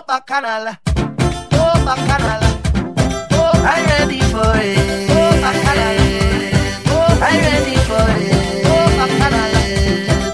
[0.00, 0.76] Oh, bacchanal.
[1.52, 2.40] Oh, bacchanal.
[3.32, 5.10] Oh, I'm ready for it.
[5.10, 5.44] Oh.
[6.88, 8.32] Oh, I'm ready for it.
[8.64, 8.88] Oh.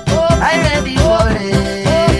[0.08, 1.50] Oh, I'm ready for it.
[1.88, 2.14] Oh.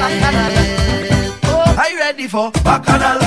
[1.45, 3.26] Oh, ready for bacchanal.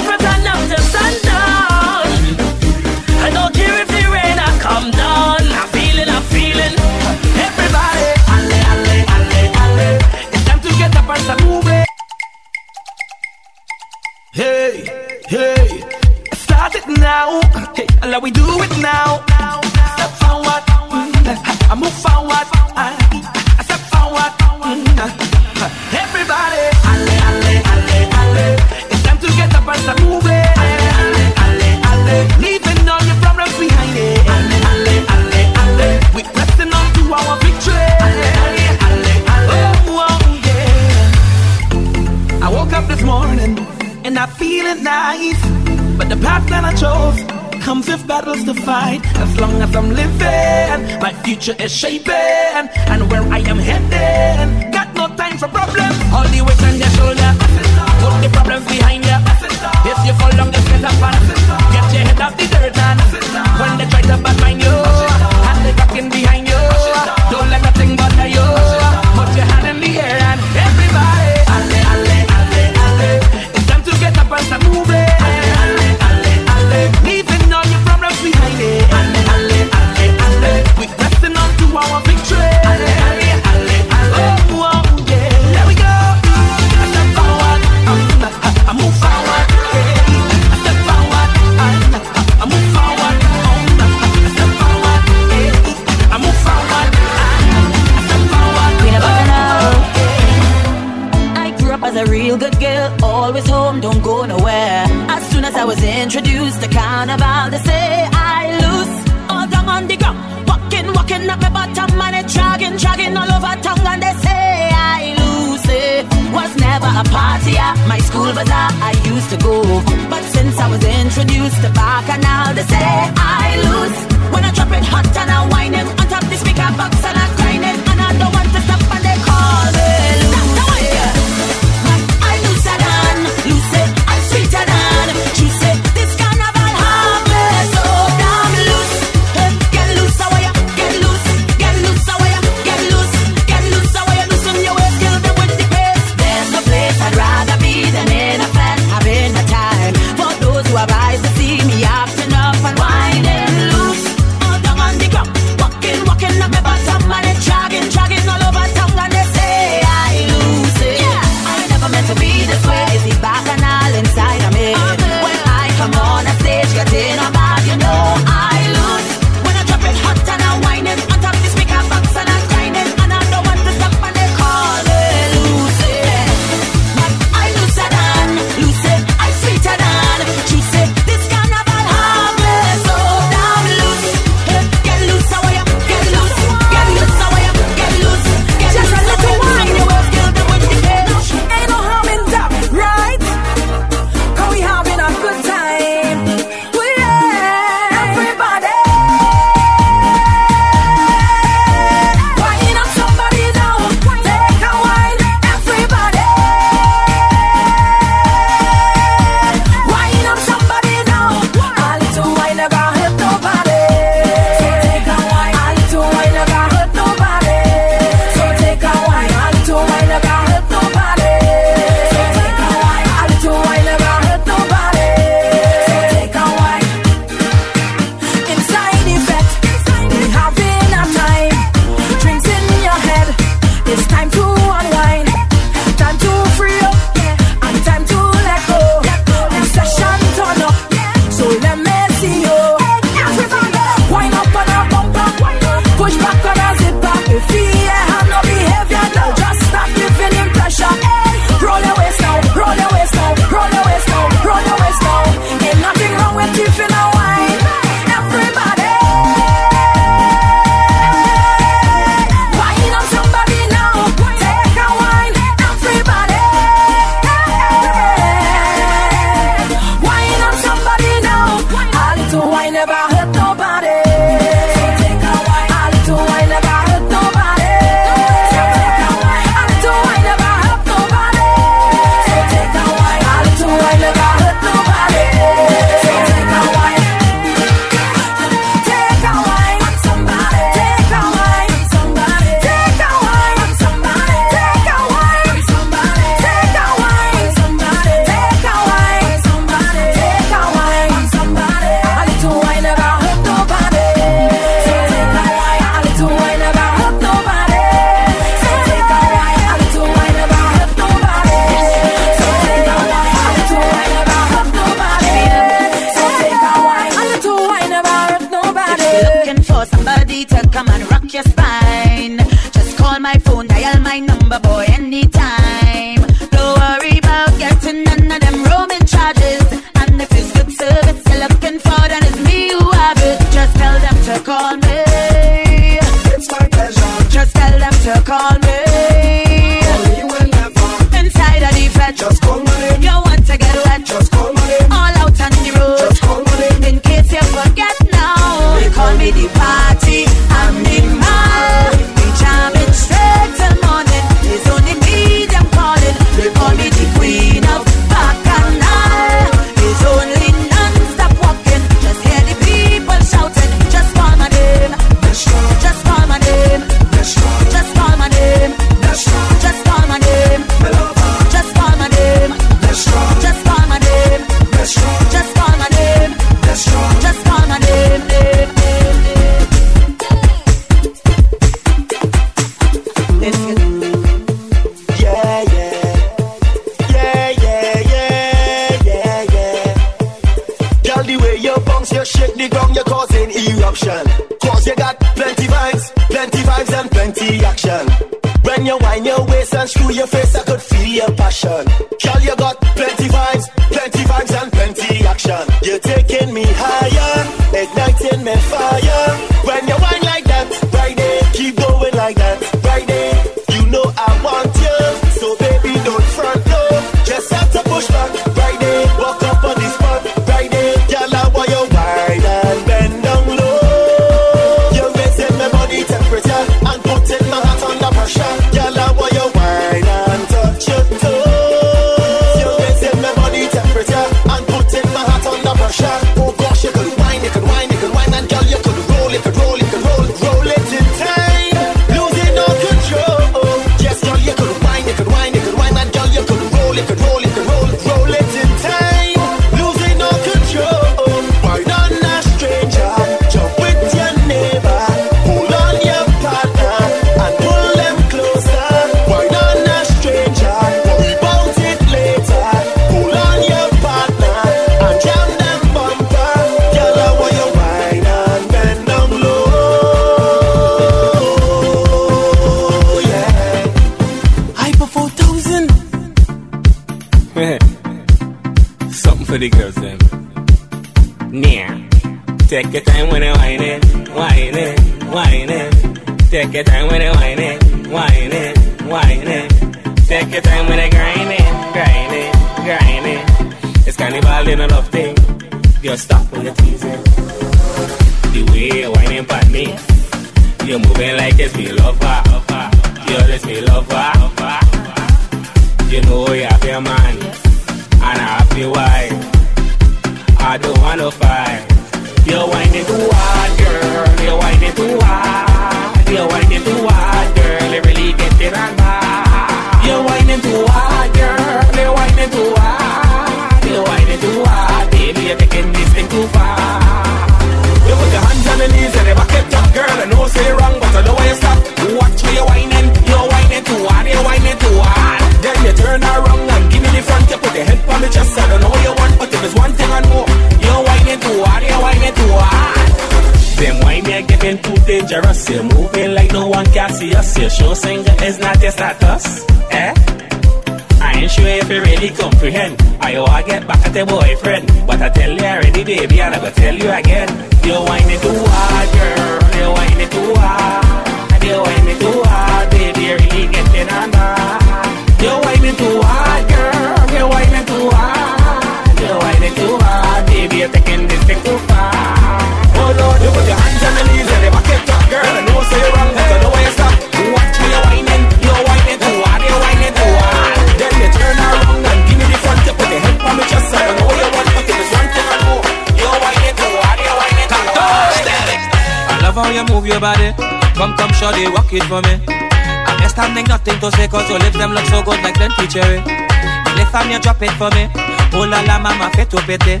[599.68, 600.00] pity.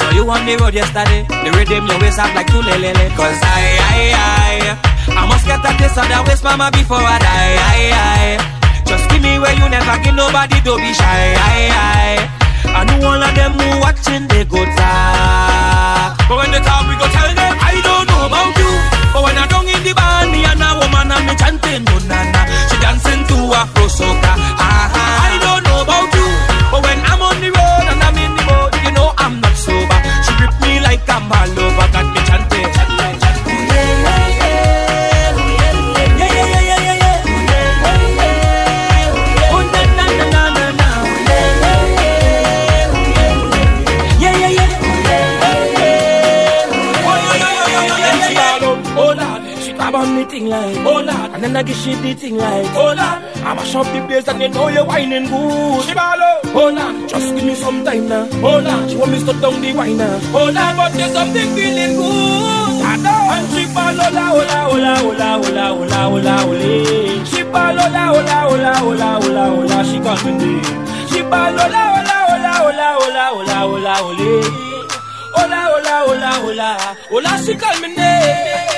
[0.00, 3.04] So you on the road yesterday, the rhythm your waist up like two lelele.
[3.12, 3.60] Cause I,
[3.92, 7.03] I, I, I must get at this that waist, mama, before
[51.84, 54.86] she did thing like Hold on I mash up the place and you know you're
[54.86, 56.22] whining good She ball
[56.56, 59.60] Hold on Just give me some time now Hold on She want me to down
[59.60, 63.98] the wine now Hold on But there's something feeling good I know And she ball
[64.00, 69.44] hola hola hola hola hola hola hola hola She ball hola hola hola hola hola
[69.52, 70.40] hola She can't win
[71.12, 74.74] She ball hola hola hola hola hola hola hola hola
[75.36, 76.68] Hola hola hola hola
[77.10, 78.73] hola She call me name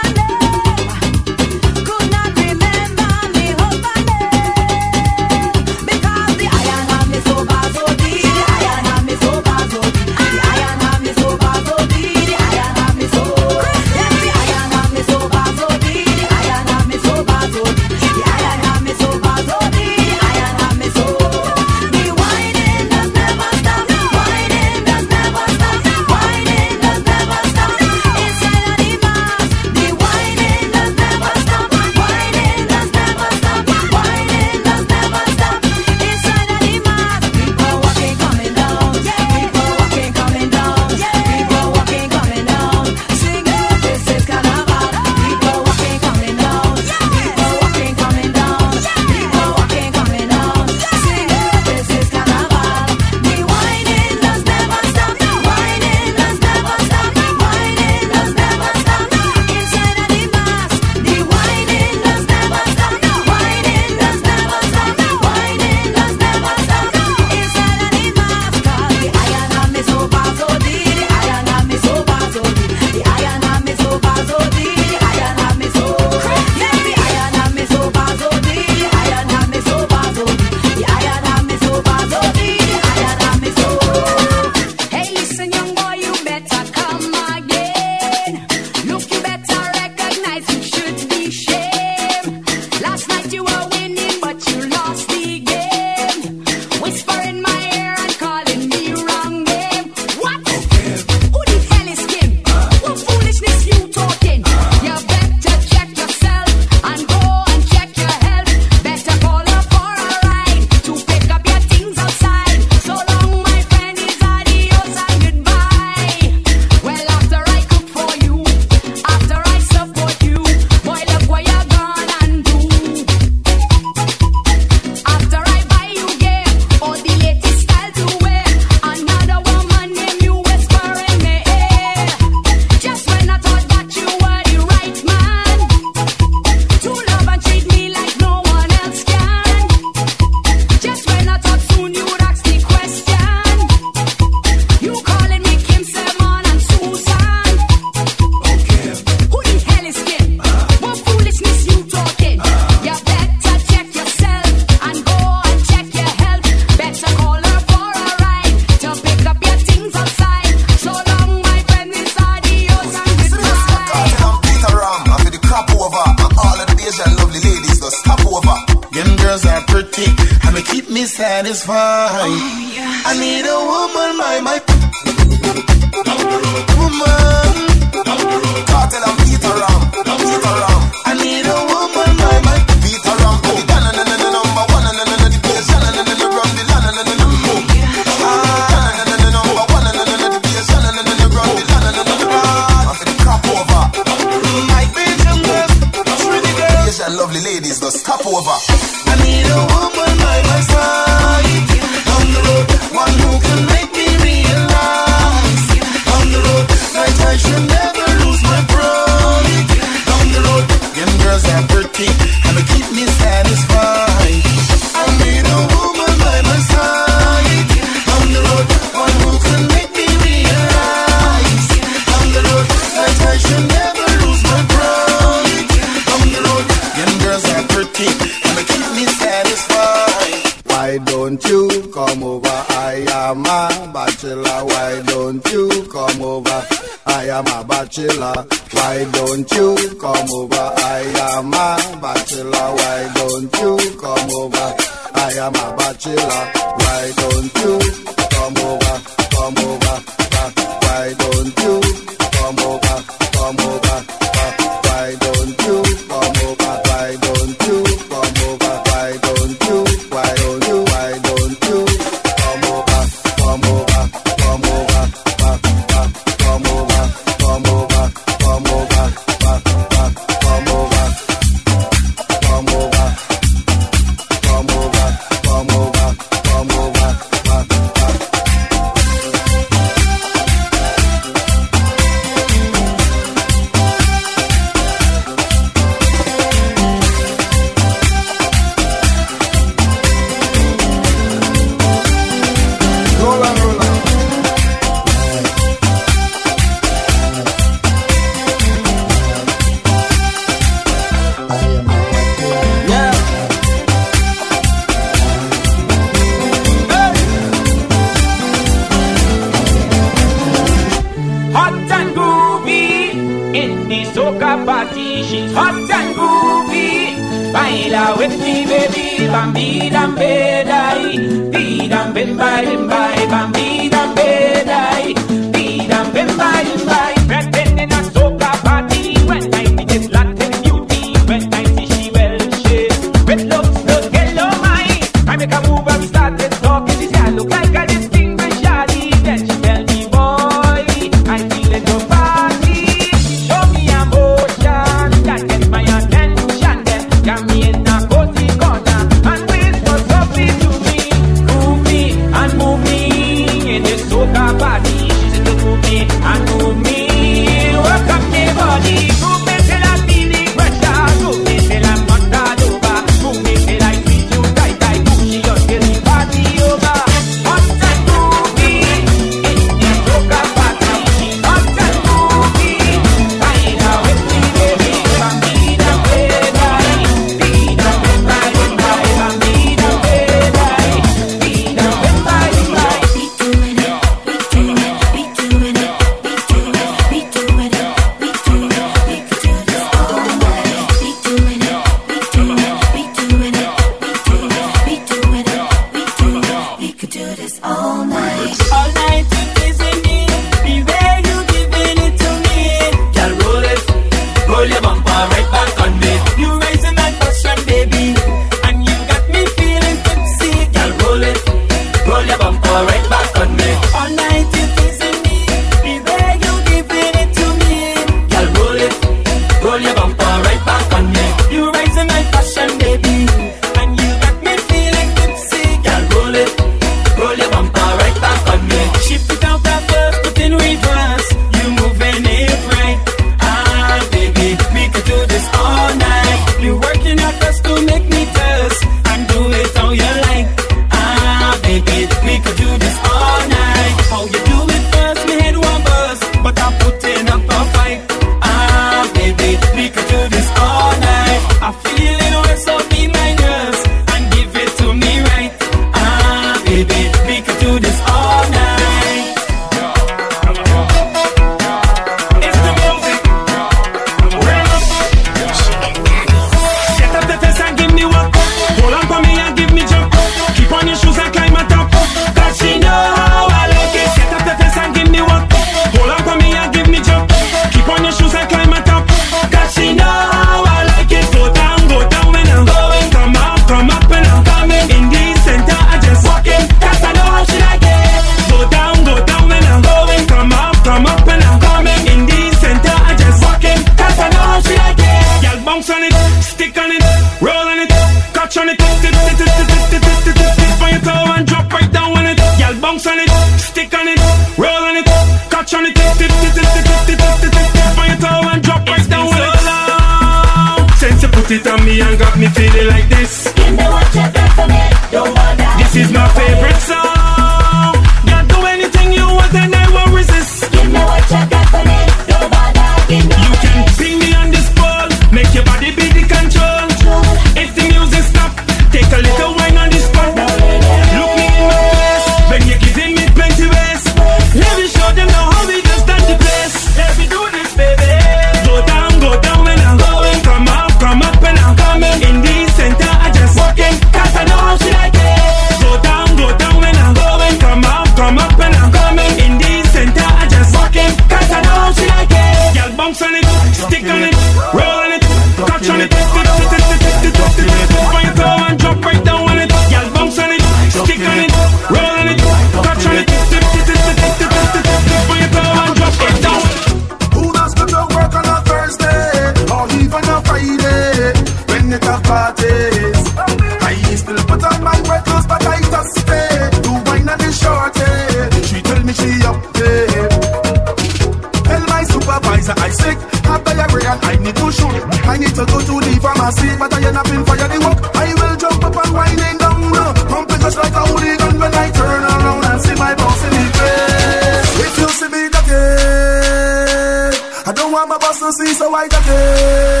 [586.59, 588.15] a but I end up in fire the work.
[588.15, 590.13] I will jump up and wind and down low.
[590.27, 593.51] Pumping just like a holy gun when I turn around and see my boss in
[593.51, 594.69] the face.
[594.85, 597.33] If you see me again,
[597.67, 600.00] I don't want my boss to see, so I duck it.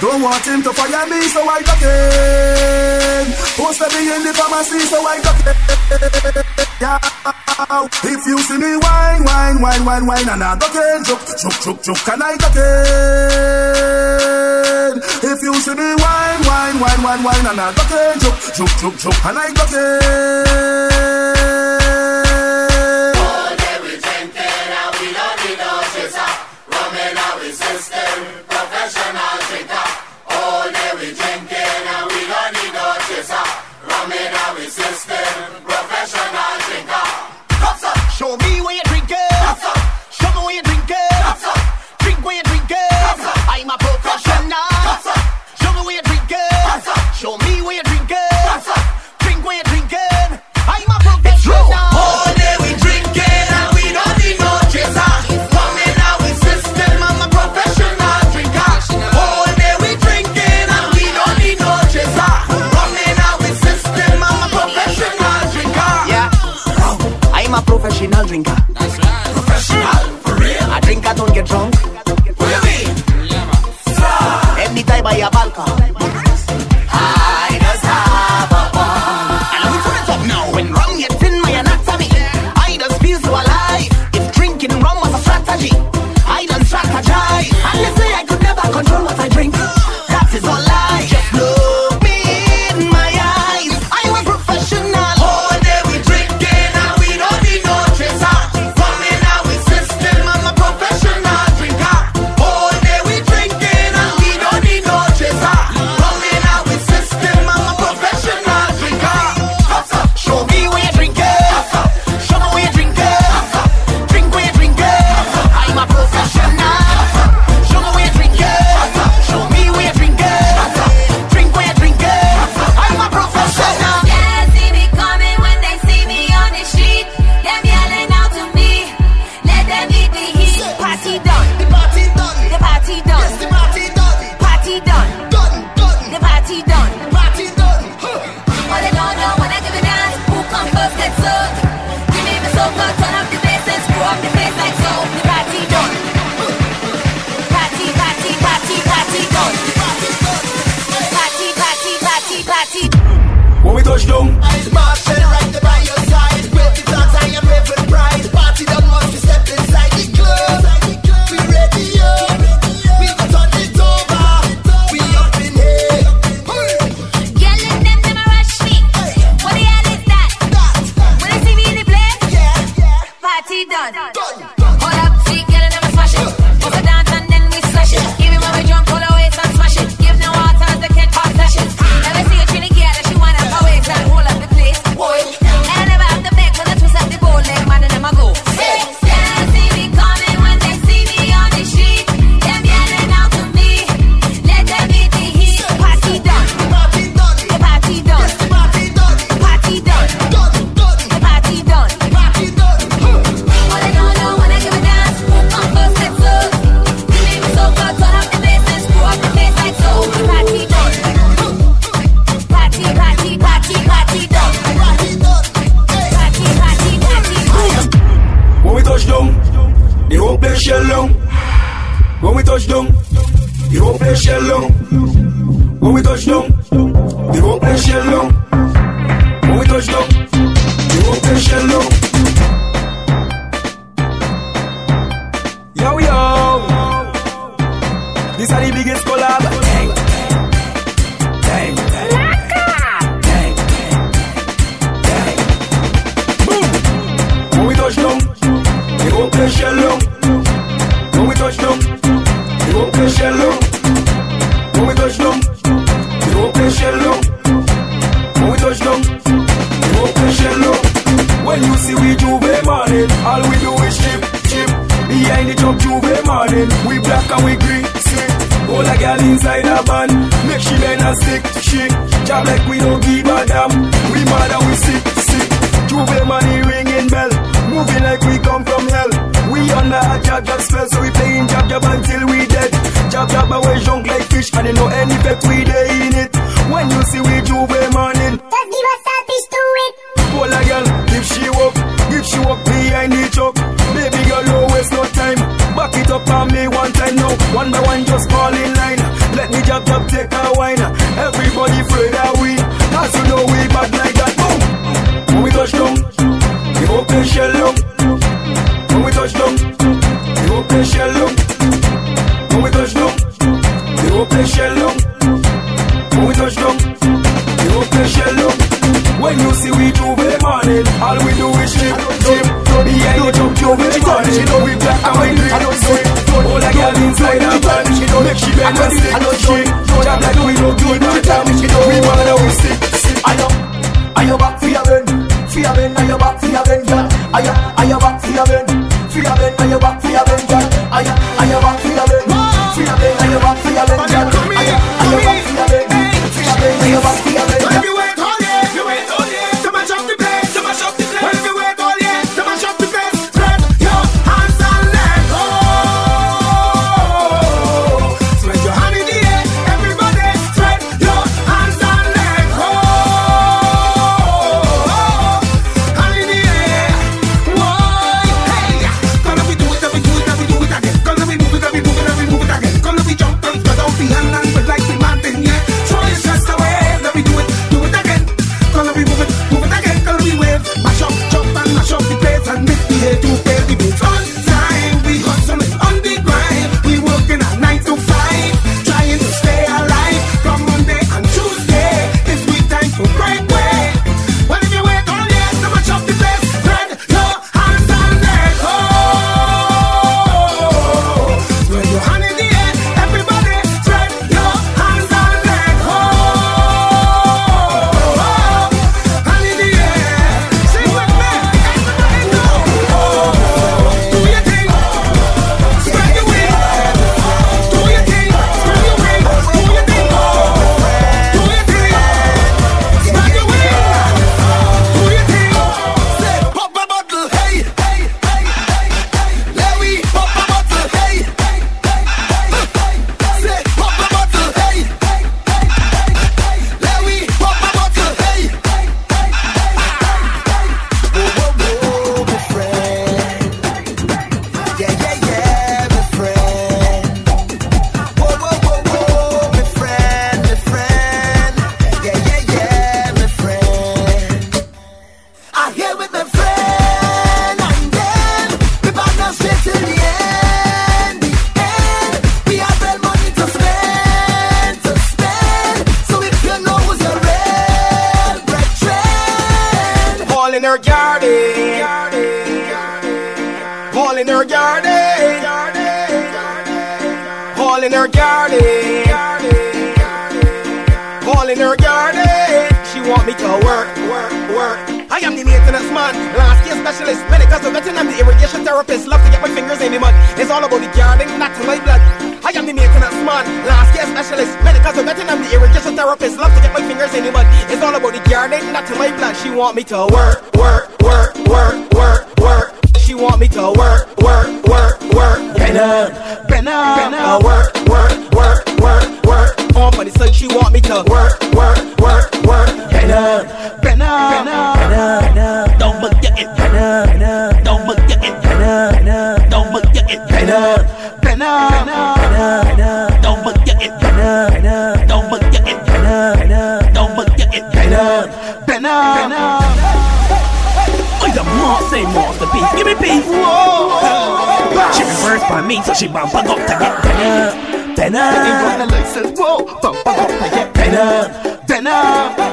[0.00, 3.26] Don't want him to fire me, so I duck him.
[3.58, 5.56] Posted me in the pharmacy, so I duck him.
[6.80, 6.98] Yeah.
[8.04, 11.60] If you see me whine, whine, whine, whine, whine and I duck him, chuck, chuck,
[11.60, 12.62] chuck, chuck, and I duck him.
[15.30, 18.70] If you see me whine, whine, whine, whine, whine and I duck him, chuck, chuck,
[18.78, 21.37] chuck, chuck, and I duck him.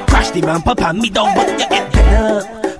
[0.08, 1.92] Crash the bumper pan me down but you get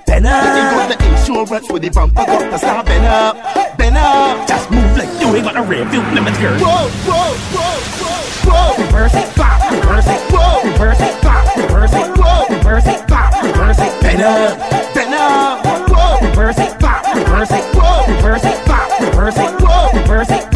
[0.06, 0.44] Ben up.
[0.56, 2.68] You got the insurance with the bumper got to
[3.06, 7.36] up, Ben up Just move like you ain't got a rear view limit Whoa, whoa,
[7.52, 12.56] whoa, whoa, whoa Reverse it, bop, reverse it, whoa Reverse it, bop, reverse it, whoa
[12.56, 14.60] Reverse it, bop, reverse it, Ben up,
[14.94, 15.66] Ben up.
[15.90, 20.55] Whoa Reverse it, bop, reverse it, whoa Reverse it, bop, reverse it, whoa Reverse it,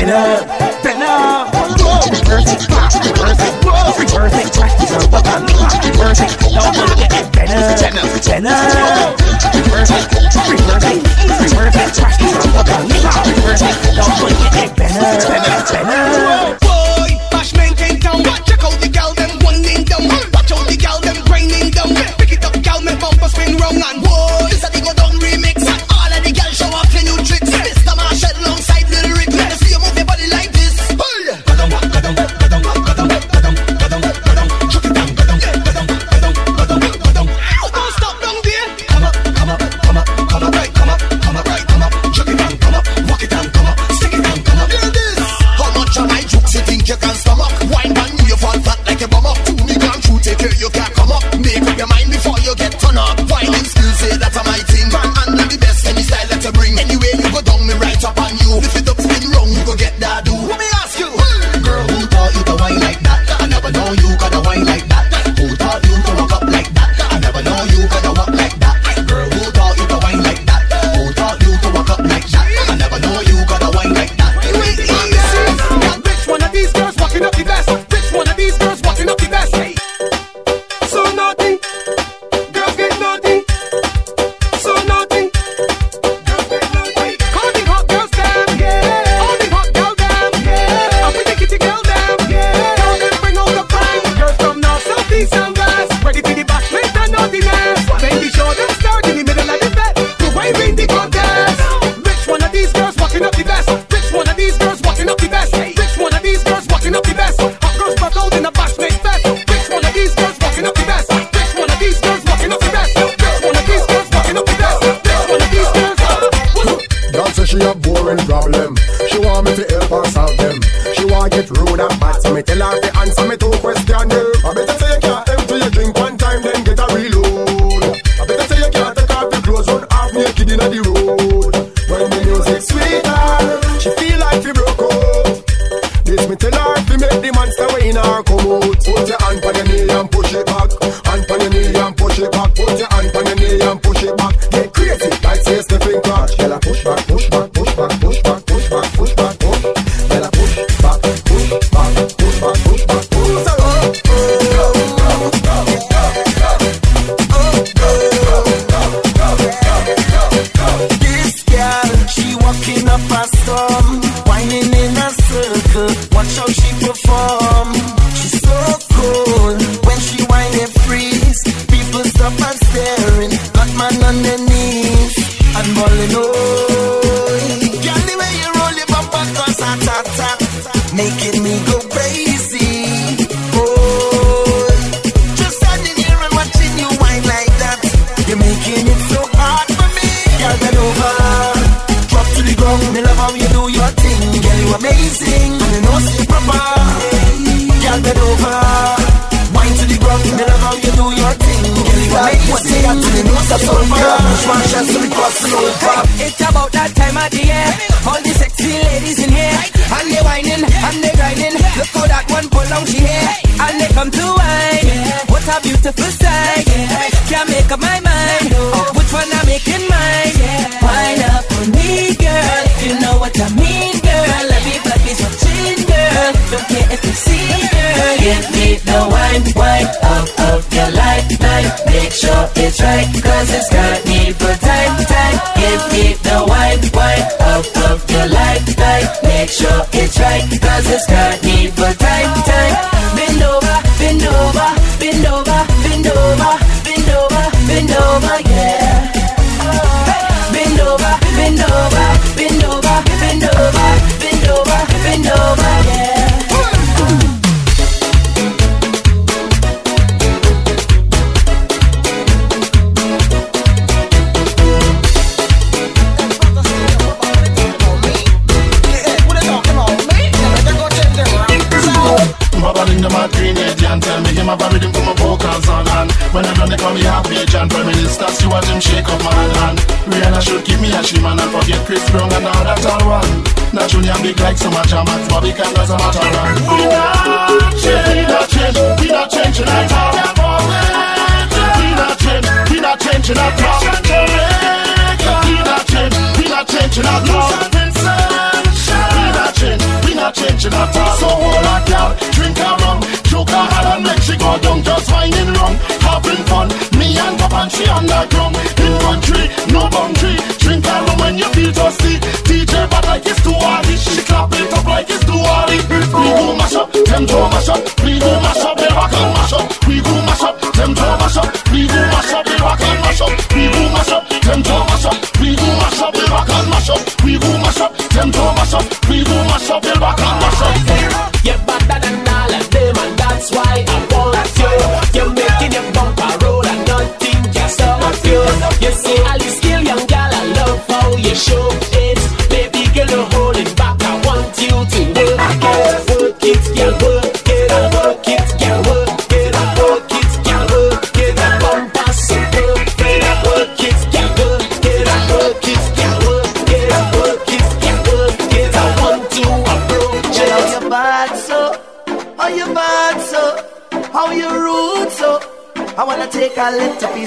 [0.00, 0.48] Bend up,
[0.82, 1.52] bend up.
[1.52, 3.52] Reverse it, reverse it,
[4.00, 7.32] reverse it, crack it up, up on the clock, reverse it, don't look at it,
[7.34, 9.20] bend up, bend up, bend up.
[9.52, 10.08] Reverse it,
[10.48, 11.04] reverse it,
[11.42, 14.74] reverse it, crack it up, up on the clock, reverse it, don't look at it,
[14.74, 16.59] bend up, bend up, bend up.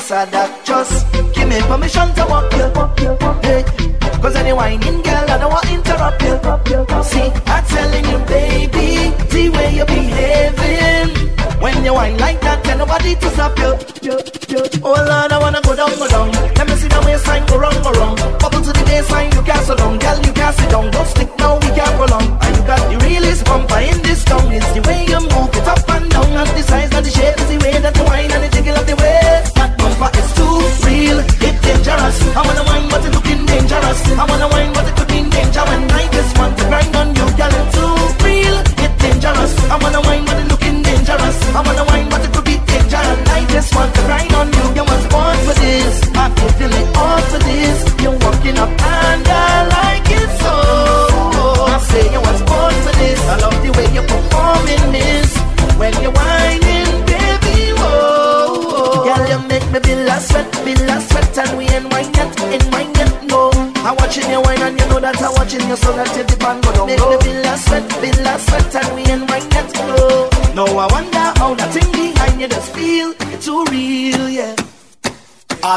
[0.08, 0.53] sadaka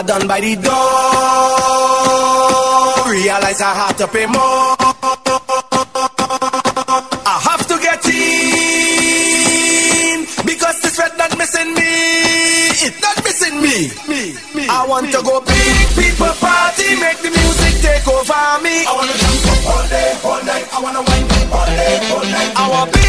[0.07, 0.71] Done by the door.
[3.11, 4.77] Realize I have to pay more.
[7.27, 8.15] I have to get in
[10.47, 11.83] because this red not missing me.
[12.87, 13.91] It's not missing me.
[14.07, 15.13] me, me I want me.
[15.13, 18.87] to go big people party, make the music take over me.
[18.87, 20.69] I wanna jump up all day, all night.
[20.71, 22.55] I wanna wind up all day, all night.
[22.55, 23.06] I wanna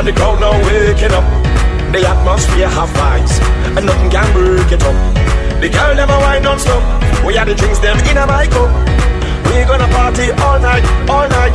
[0.00, 1.28] The crowd now waking up.
[1.92, 3.36] The atmosphere have vibes,
[3.76, 4.96] and nothing can break it up.
[5.60, 6.80] The girl never wind on stop.
[7.20, 8.72] We are the drinks them in a my cup.
[9.44, 11.52] We gonna party all night, all night.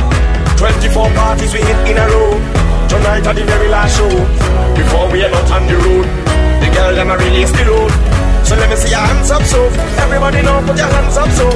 [0.62, 2.38] 24 parties we hit in a row.
[2.86, 4.14] Tonight at the very last show.
[4.78, 6.06] Before we are out on the road,
[6.62, 7.90] the girl never release the load.
[8.46, 9.58] So let me see your hands up, so
[10.06, 11.50] everybody now put your hands up, so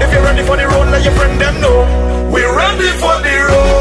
[0.00, 1.84] if you're ready for the road, let your friend them know
[2.32, 3.79] we're ready for the road.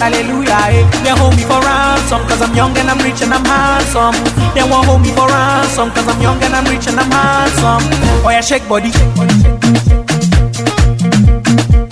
[0.00, 0.72] hallelujah.
[0.72, 0.84] Eh.
[1.04, 4.16] They hold me for ransom, cause I'm young and I'm rich and I'm handsome.
[4.54, 7.84] They won't hold me for ransom, cause I'm young and I'm rich and I'm handsome.
[8.24, 8.90] Oh yeah, shake body.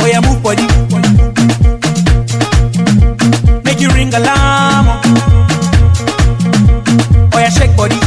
[0.00, 0.66] Oh yeah, move body.
[3.64, 4.86] Make you ring alarm.
[7.32, 8.00] Oh yeah, shake body.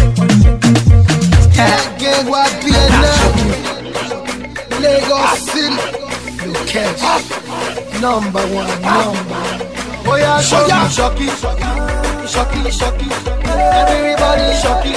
[4.81, 5.77] Lagos City,
[6.43, 7.01] you catch
[8.01, 9.70] number one, number one.
[10.11, 11.27] Oh yeah, shocky, shocky,
[12.27, 13.07] shocky, shocky.
[13.47, 14.93] Everybody shocky,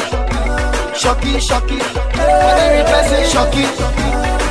[0.91, 1.79] shocky, shocky.
[2.19, 3.63] Every person shocky,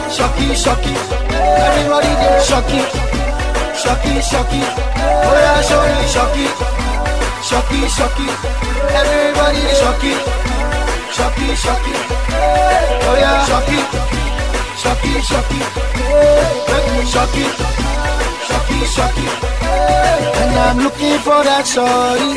[0.07, 0.95] shocky, shocky.
[1.35, 2.79] Everybody there shocky,
[3.75, 4.63] shocky, shocky.
[5.03, 6.47] Oh yeah, shocky, shocky,
[7.43, 8.27] shocky, shocky.
[8.87, 10.13] Everybody shocky,
[11.11, 11.93] shocky, shocky.
[13.03, 13.79] Oh yeah, shocky,
[14.79, 15.59] shocky, shocky.
[17.03, 17.92] Shocky
[18.95, 19.27] shocky.
[20.41, 22.33] And I'm looking for that shorty.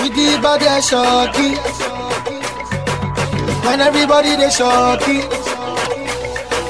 [0.00, 1.50] With the body shocky.
[3.66, 5.18] When everybody they shocky.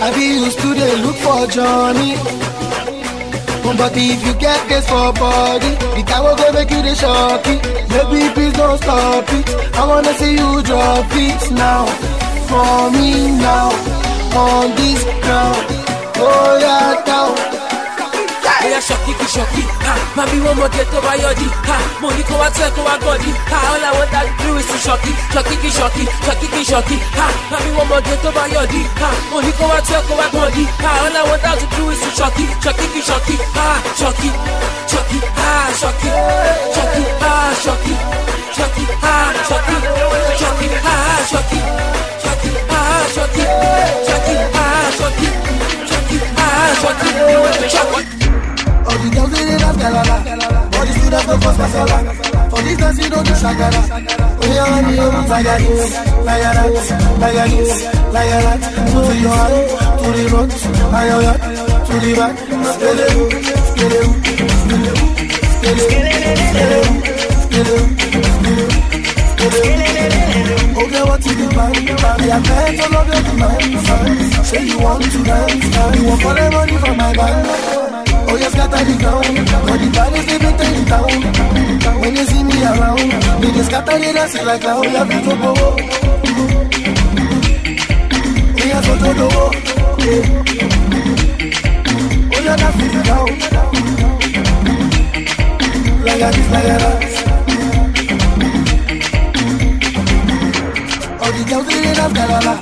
[0.04, 2.16] I be used to they look for Johnny.
[3.76, 7.56] But if you get this for body, the guy will go make you the shocky.
[7.88, 9.74] Baby, please don't stop it.
[9.74, 11.84] I wanna see you drop it now.
[12.48, 13.70] For me now,
[14.36, 15.73] on this ground.
[16.26, 17.34] Oh yeah, down.
[18.64, 19.62] Oya ṣọ̀kì kì ṣọ̀kì,
[20.16, 21.46] máa bí wọ́n mọ̀dé tó bá yọ̀dí,
[22.00, 23.30] mo ní kó wá tẹ́ kó wá gọ̀dí,
[23.96, 26.96] want to do is to ṣọ̀kì, ṣọ̀kì kì ṣọ̀kì, ṣọ̀kì kì ṣọ̀kì,
[27.50, 28.80] máa bí wọ́n mọ̀dé tó bá yọ̀dí,
[29.30, 30.64] mo ní kó wá tẹ́ kó wá gọ̀dí,
[31.28, 33.36] want to do is to ṣọ̀kì, ṣọ̀kì kì ṣọ̀kì,
[34.00, 34.30] ṣọ̀kì,
[34.92, 35.50] ṣọ̀kì, ha,
[35.80, 36.08] ṣọ̀kì,
[36.74, 37.02] ṣọ̀kì,
[37.64, 37.94] ṣọ̀kì,
[38.56, 39.14] ṣọ̀kì, ha,
[39.48, 39.76] ṣọ̀kì,
[40.40, 40.94] ṣọ̀kì, ha,
[41.30, 41.60] ṣọ̀kì,
[42.24, 42.80] ṣọ̀kì, ha,
[43.14, 43.44] ṣọ̀kì,
[44.08, 45.28] ṣọ̀kì,
[46.64, 48.24] eyes, what you do with?
[48.84, 50.16] All the girls in it galala
[50.76, 51.98] All the students no cause kasala
[52.50, 53.80] For this dance you don't do shakara
[54.40, 55.94] Only your honey, you look like a goose
[56.24, 56.68] Like a rat,
[57.20, 57.80] like a goose,
[58.12, 59.54] like a rat To your heart,
[60.00, 60.50] to the road
[60.94, 61.40] And your yacht,
[61.86, 62.34] to the back
[62.74, 63.24] Skelewu,
[63.68, 65.06] skele who, skele who
[65.54, 65.86] Skelewu,
[66.54, 67.08] skele who,
[67.44, 67.90] skele who
[69.24, 69.62] Skele who, skele who,
[70.20, 71.32] skele who Okay, what you?
[71.32, 71.96] Baby,
[72.28, 73.88] I bet all of your demands.
[74.48, 75.64] Say you want to dance,
[75.96, 77.48] you want all the money from my band.
[78.28, 79.48] Oh, you scatter the ground.
[79.64, 79.88] But the
[80.28, 81.08] they beat in town.
[82.00, 83.00] When you see me around,
[83.40, 85.54] they just scatter the dance like how you have to go.
[88.52, 89.28] Me a so to do.
[89.32, 89.52] Oh,
[92.36, 93.30] you got to down.
[96.04, 97.23] Like a this, like a that.
[101.46, 102.54] Galala.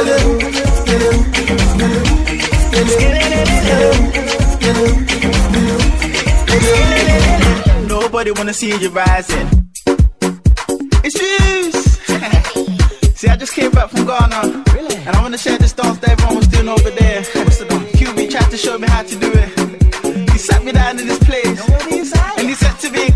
[0.00, 0.20] Skele,
[0.80, 1.90] skele, skele,
[2.60, 4.86] skele, skele,
[5.46, 5.76] skele,
[6.46, 7.86] skele.
[7.86, 9.48] Nobody wanna see you rising.
[11.04, 11.98] It's juice.
[13.18, 14.69] see, I just came back from Ghana.
[15.06, 17.22] And I wanna share this dance that everyone was doing over there.
[17.44, 17.64] What's the?
[17.98, 20.30] QB tried to show me how to do it.
[20.30, 21.60] He sat me down in this place.
[22.38, 23.14] And he said to me!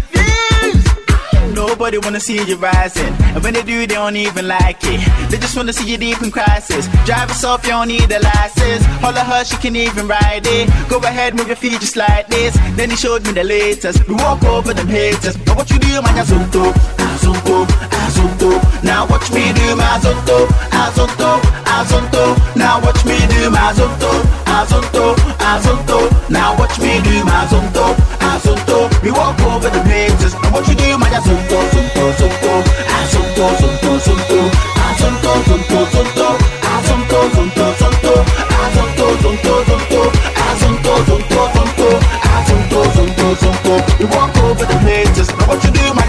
[1.54, 3.12] Nobody wanna see you rising.
[3.34, 5.30] And when they do, they don't even like it.
[5.30, 6.88] They just wanna see you deep in crisis.
[7.04, 8.84] Drive yourself, you don't need a license.
[9.04, 10.68] Of her, she can even ride it.
[10.88, 12.56] Go ahead, move your feet just like this.
[12.76, 14.08] Then he showed me the latest.
[14.08, 15.36] We walk over them haters.
[15.36, 16.72] But what you do, man, azonto,
[17.14, 17.66] azonto,
[18.02, 18.50] azonto.
[18.82, 22.56] Now watch me do my azonto, azonto, azonto.
[22.56, 24.10] Now watch me do my azonto,
[24.46, 25.98] azonto, azonto.
[26.28, 28.90] Now watch me do my azonto, azonto.
[29.02, 30.34] We walk over the haters.
[30.42, 32.52] Now what you do, man, azonto, zonto, zonto,
[32.98, 34.38] azonto, zonto, zonto,
[34.86, 36.28] azonto, zonto, zonto,
[36.74, 38.12] azonto, zonto, zonto,
[38.60, 40.02] azonto, zonto, zonto,
[40.48, 41.88] azonto, zonto, zonto,
[42.34, 43.98] azonto, zonto, zonto.
[43.98, 45.28] We walk over the haters.
[45.38, 46.03] Now what you do, man?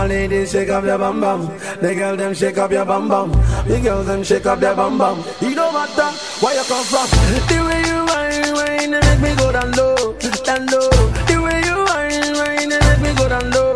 [0.00, 1.42] My ladies shake up your bum bum.
[1.82, 3.32] The girl them shake up your bum bum.
[3.68, 5.18] The girls them shake up their bum bum.
[5.42, 7.06] It don't matter where you come from.
[7.50, 10.16] The way you whine, whine, and make me go down low,
[10.48, 10.88] down low.
[11.28, 13.74] The way you whine, whine, and make me go down low,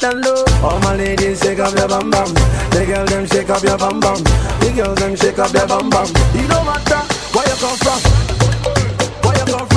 [0.00, 0.44] down low.
[0.64, 2.32] All my ladies shake up your bum bum.
[2.72, 4.24] The girl them shake up your bum bum.
[4.24, 6.08] The girls them shake up their bum bum.
[6.08, 7.04] It don't matter
[7.36, 8.00] where you come from.
[9.28, 9.75] Where you come from.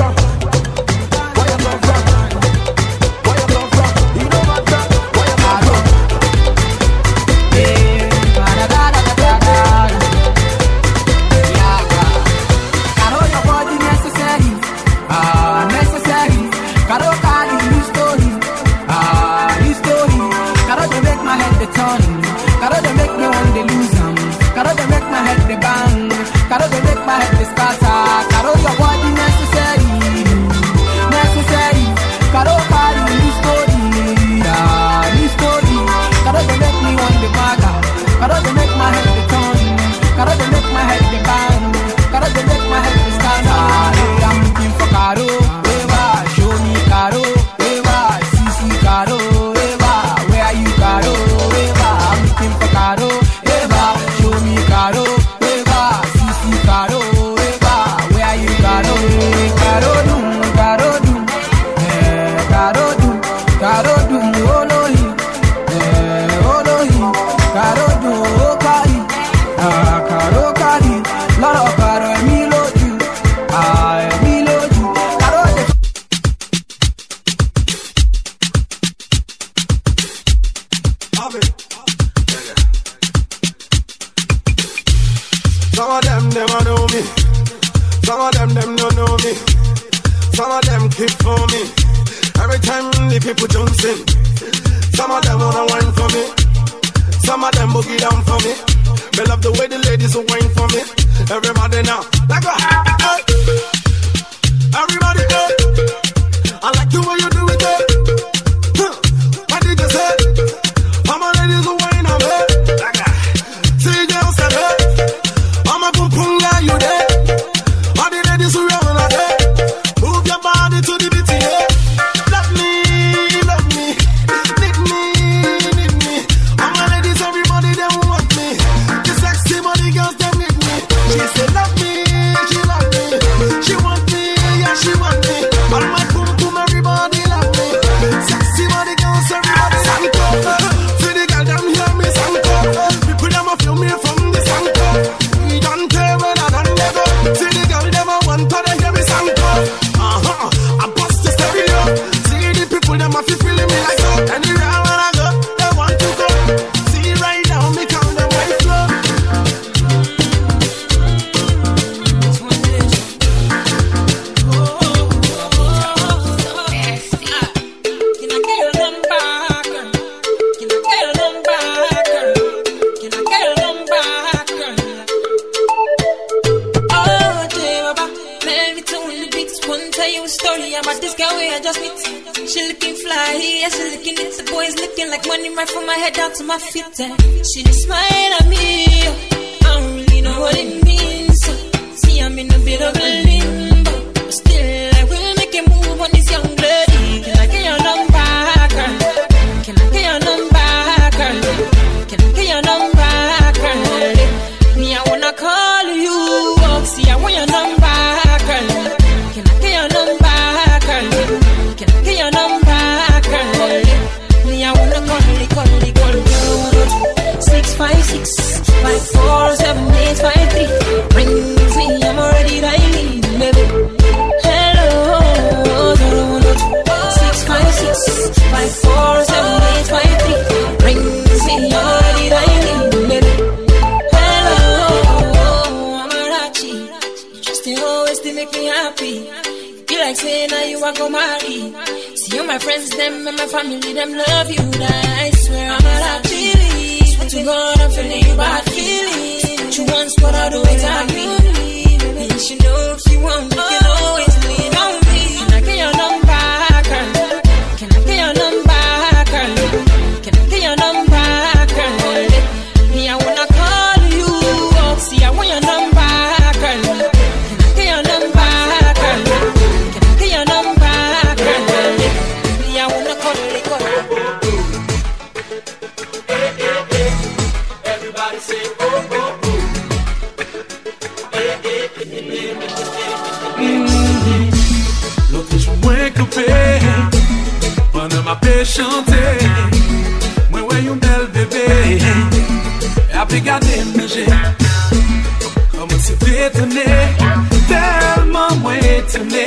[299.20, 299.46] impresyonè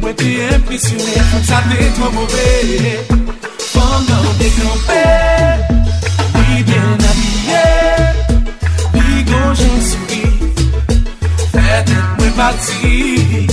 [0.00, 2.48] Mwen te impresyonè Fèm sa te tro mwove
[3.72, 5.04] Pendan dekampè
[6.34, 7.64] Bi bien abye
[8.92, 10.24] Bi gonjen souri
[11.52, 13.47] Fè tèt mwen pati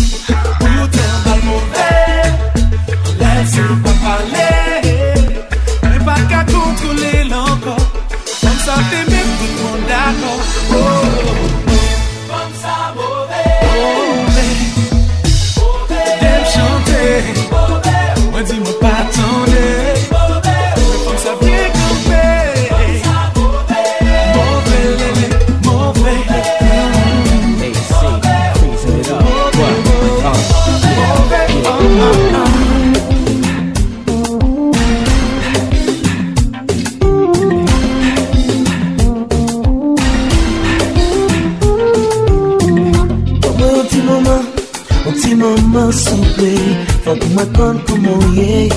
[47.19, 48.69] Phận mà con của mồ ye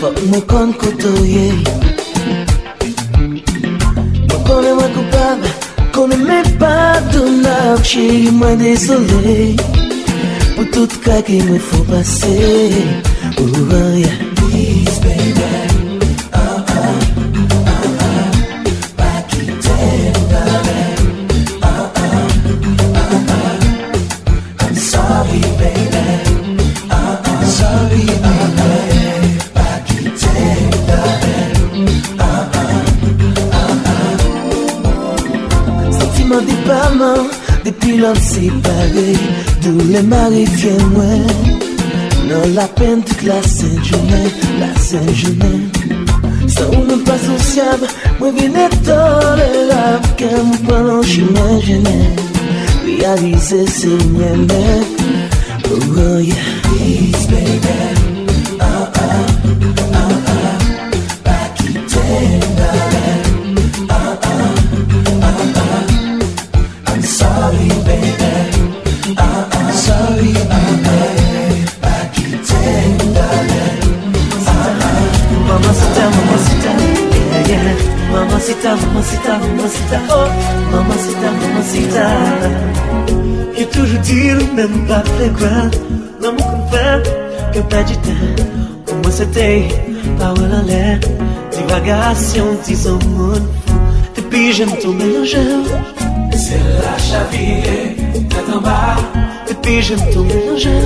[0.00, 1.50] Phận mà con của tôi ye
[4.28, 5.48] Mà con em mà của baba
[5.92, 9.56] Con em mê ba tu na Che ma désolé
[10.56, 12.72] Por tudo que me for passei
[13.38, 15.75] Oh yeah Please baby.
[38.06, 39.10] jan separe
[39.62, 41.26] Doule marike mwen
[42.28, 44.30] Nan la peine tout la sen jounen
[44.60, 45.60] La sen jounen
[46.54, 47.86] Sa ou mwen pa sosyab
[48.20, 52.16] Mwen vine tole lav Kem panon jounen jounen
[52.86, 54.84] Realize se mwen men
[55.68, 56.62] Oh yeah.
[56.62, 57.95] Please baby
[84.56, 85.70] même pas fait grand
[86.22, 87.02] L'amour qu'on fait,
[87.52, 88.34] que pas du temps
[88.86, 89.68] Pour moi c'était
[90.18, 90.98] parole en l'air
[91.52, 93.40] Divagation, disons mon fou
[94.16, 95.48] Depuis j'aime ton mélanger
[96.32, 97.96] C'est la chavirée,
[98.30, 98.96] tête en bas
[99.48, 100.80] Depuis j'aime ton mélanger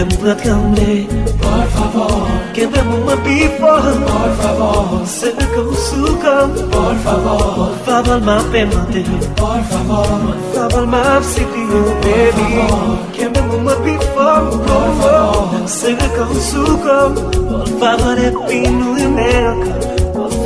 [0.00, 1.08] embracame,
[1.40, 2.28] por favor.
[2.54, 5.06] Quebremos uma pipa, por favor.
[5.06, 7.74] Cerca o sucam, por favor.
[7.84, 9.04] Fava ma pemate,
[9.36, 10.36] por favor.
[10.54, 13.12] Fava ma psipio, baby.
[13.12, 15.68] Quebremos uma pipa, por favor.
[15.68, 18.18] Cerca o sucam, por favor.
[18.18, 19.98] É pino e meca.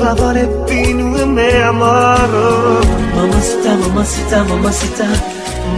[0.03, 2.82] favor, é pino e me amor.
[3.14, 5.32] Mamacita, mamacita, mamacita.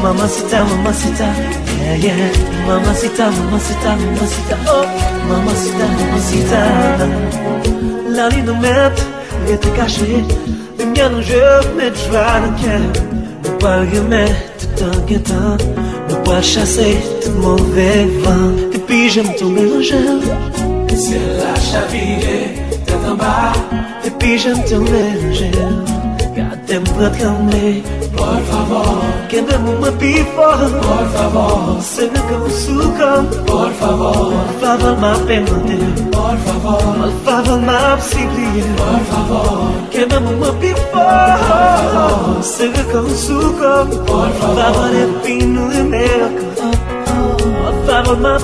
[0.04, 1.28] mama sita mama sita
[1.80, 1.96] yeah.
[2.04, 2.32] Yeah
[2.68, 4.86] mama sita mama sita mama sita oh
[5.28, 6.62] mama sita mama sita
[8.16, 9.04] la ligne mètre
[9.48, 10.20] était cachée
[10.76, 11.42] mais bien je
[11.76, 12.86] me joie le cœur.
[13.60, 15.56] Pas remettre tout en guettant
[16.08, 18.50] ne pas chasser tout mauvais vent.
[18.74, 19.94] Et puis j'aime ton mélange
[21.04, 22.46] c'est la chavirée
[22.86, 23.52] tête en bas.
[24.04, 25.44] Et puis j'aime ton mélange
[26.36, 26.78] garde tes
[28.24, 30.56] Por favor, que me uma pipa.
[30.56, 33.22] Por favor, me como suca.
[33.46, 35.78] Por favor, favor, ma permane.
[36.10, 38.74] Por favor, por favor, ma psiquiatra.
[38.78, 41.04] Por favor, que me uma pipa.
[41.38, 43.84] Por favor, me como suca.
[44.06, 46.44] Por favor, é pino e meca.
[46.56, 48.38] Por favor, ma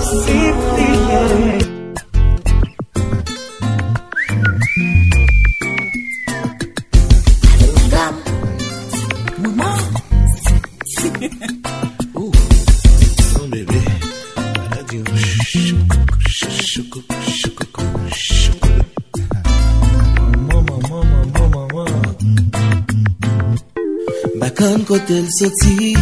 [24.90, 25.94] kote l soti.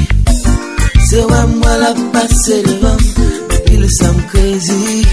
[1.09, 3.01] Se wè mwa la pase devan
[3.49, 5.05] Depi le sam crazy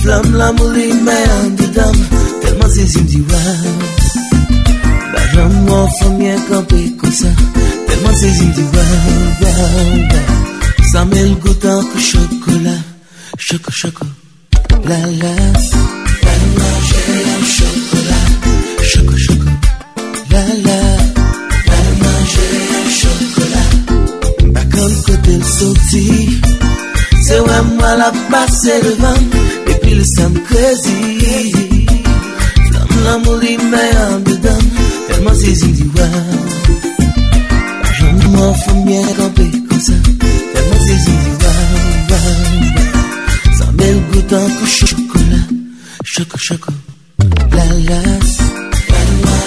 [0.00, 1.96] Flam la mouli mè an di dam
[2.40, 3.76] Telman se zim di wow
[5.12, 7.30] Bajan mwa fòmye kampe kosa
[7.86, 9.94] Telman se zim di wow
[10.90, 12.76] Sa mè l goutan kou chokola
[13.46, 14.06] Choko, choko,
[14.88, 15.97] la la
[25.58, 26.40] soti
[27.26, 29.22] Se wè mwa la pase devan
[29.66, 30.96] Depi le sam krezi
[32.62, 34.64] Flam la mou li mè an dedan
[35.06, 36.08] Telman se zin di wè
[37.96, 39.96] Joun mwen fèm yè kampè kon sa
[40.52, 41.54] Telman se zin di wè
[43.58, 45.40] San bel goutan kou chokola
[46.12, 46.72] Choko choko
[47.56, 48.00] La la.
[48.86, 49.44] Fèm mwen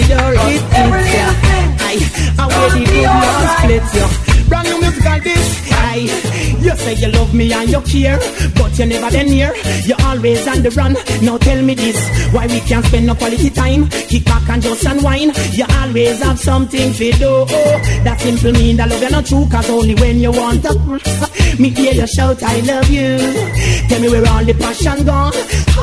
[0.00, 1.32] so let the door hit every it, little yeah.
[1.42, 2.00] thing Aye,
[2.38, 3.58] and where the good alright.
[3.58, 4.48] split, yo.
[4.48, 6.08] Brand new musical dish, aye.
[6.62, 8.18] You say you love me and you care,
[8.54, 9.54] but you never then near.
[9.84, 10.94] You always on the run.
[11.22, 11.98] Now tell me this,
[12.32, 13.88] why we can't spend no quality time?
[13.88, 15.36] Kick back and just unwind.
[15.52, 17.44] You always have something to do.
[18.04, 20.72] That simple mean that love you not true, cause only when you want to.
[21.60, 23.18] Me hear you shout, I love you.
[23.88, 25.32] Tell me where all the passion gone,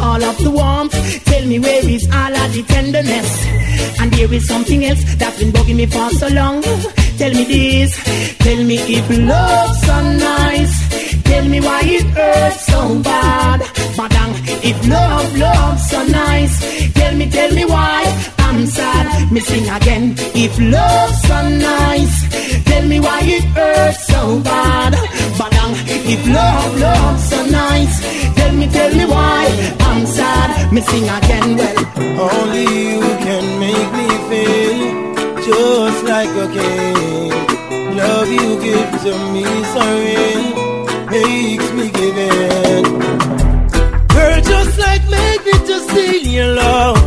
[0.02, 0.94] all of the warmth.
[1.26, 3.69] Tell me where is all of the tenderness.
[4.00, 6.62] And there is something else that's been bugging me for so long.
[7.20, 7.92] Tell me this,
[8.40, 9.98] tell me if love's so
[10.32, 11.24] nice.
[11.24, 13.60] Tell me why it hurts so bad.
[14.00, 14.34] Madang,
[14.64, 16.56] if love, love's so nice.
[16.94, 18.02] Tell me, tell me why
[18.40, 19.32] I'm sad.
[19.32, 20.16] Me sing again.
[20.34, 24.96] If love's so nice, tell me why it hurts so bad.
[26.00, 28.36] Madang, if love, love's so nice.
[28.36, 30.72] Tell me, tell me why I'm sad.
[30.74, 31.58] Me sing again.
[31.58, 34.80] Well, Only you can make me feel
[35.44, 37.96] just like a king.
[37.98, 40.44] Love you give to me so real,
[41.10, 42.84] makes me give in.
[44.08, 46.99] Girl, just like magnet, steal your love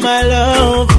[0.00, 0.89] my love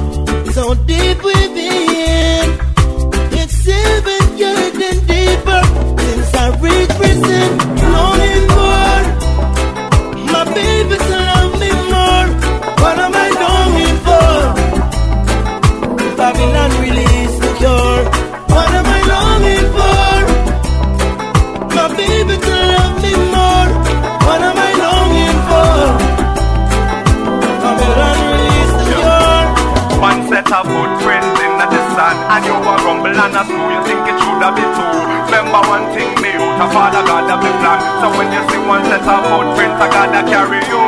[32.82, 34.90] And you a rumble and a screw You think it should have been two
[35.22, 37.78] Remember one thing me out A father God have the plan.
[38.00, 40.82] So when you see one set of footprints I gotta carry you.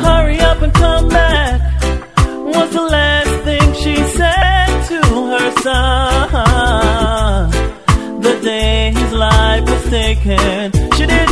[0.00, 1.60] Hurry up and come back.
[2.54, 5.00] Was the last thing she said to
[5.32, 7.50] her son.
[8.22, 11.29] The day his life was taken, she didn't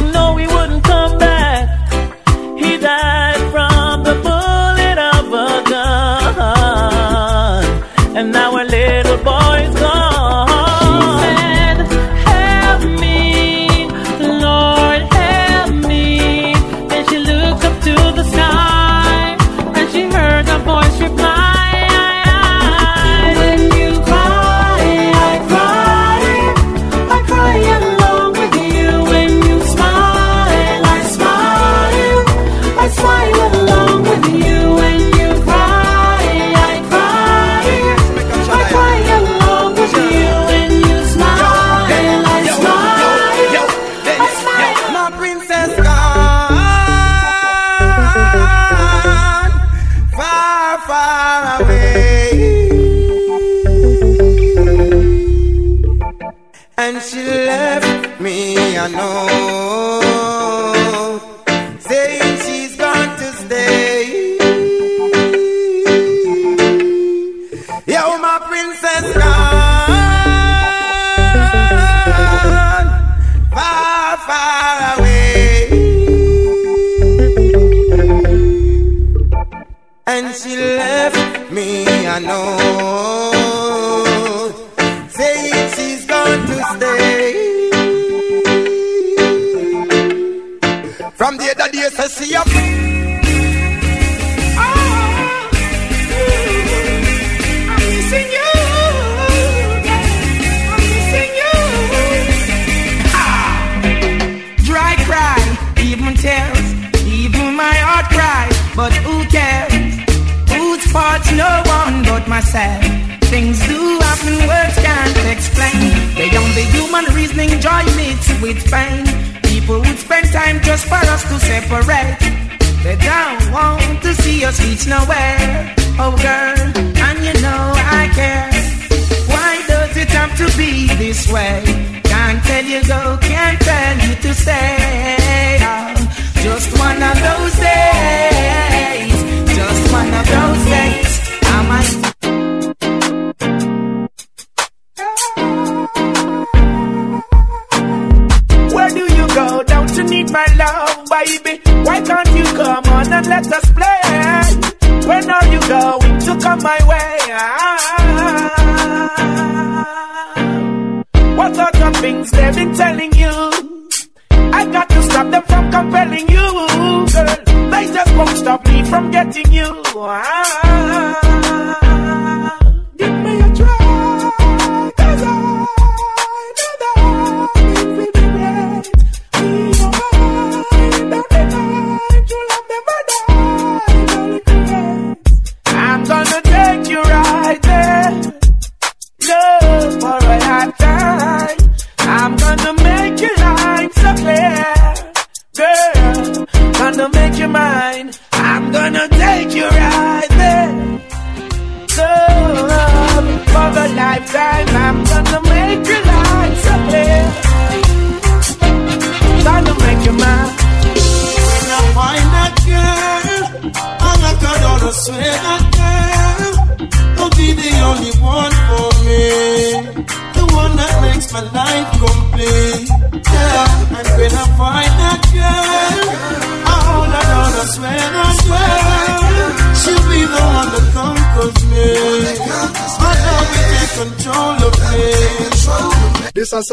[153.47, 153.88] let us play?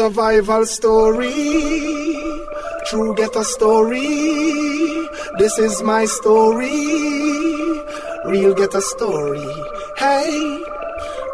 [0.06, 1.32] Survival story.
[2.86, 4.06] True get a story.
[5.38, 6.70] This is my story.
[8.26, 9.50] Real get a story.
[9.98, 10.62] Hey.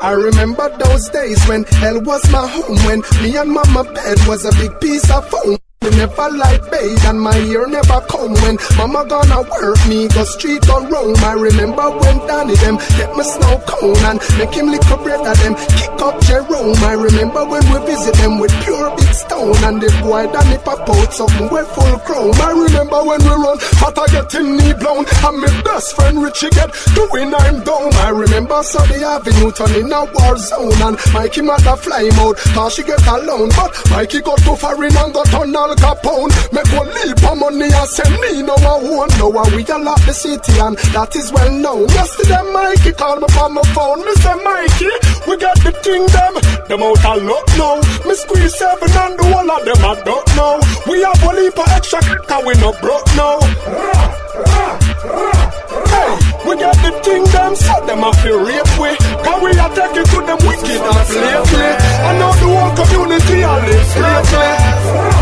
[0.00, 2.78] I remember those days when hell was my home.
[2.86, 5.58] When me and mama bed was a big piece of foam.
[5.82, 10.68] Never like bathe and my ear never come When mama gonna work me go street
[10.68, 14.82] or roam I remember when Danny them get me snow cone And make him lick
[14.90, 16.78] a bread at them kick up Jerome.
[16.82, 20.88] I remember when we visit them with pure big stone And the boy Danny pop
[20.88, 22.34] out something with full chrome.
[22.34, 26.22] I remember when we run hot I get him knee blown And my best friend
[26.22, 27.94] Richie get doing I'm down.
[28.06, 32.82] I remember Sunday Avenue turning a war zone And Mikey mother fly out cause she
[32.82, 33.50] get alone.
[33.54, 37.38] But Mikey got too far in and got on Al Capone Make one leap of
[37.38, 41.32] money and send me no one know how we unlock the city and that is
[41.32, 41.88] well known.
[41.88, 44.04] Yesterday Mikey called me from my phone.
[44.04, 44.36] Mr.
[44.36, 44.92] Mikey,
[45.24, 46.34] we got the thing them.
[46.68, 47.80] Them out a lot now.
[48.04, 50.60] Me squeeze seven and the whole of them I don't know.
[50.84, 53.40] We have a leap of extra cause we no broke now.
[55.88, 56.12] Hey,
[56.44, 57.52] we got the thing them.
[57.56, 58.92] So them a feel rape we.
[59.24, 61.70] Cause we are taking to them wicked and slavery?
[62.04, 65.21] I know the whole community are live safely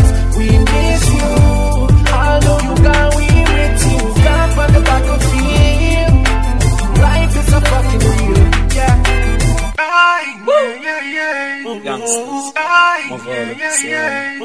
[12.11, 14.39] yeah, yeah.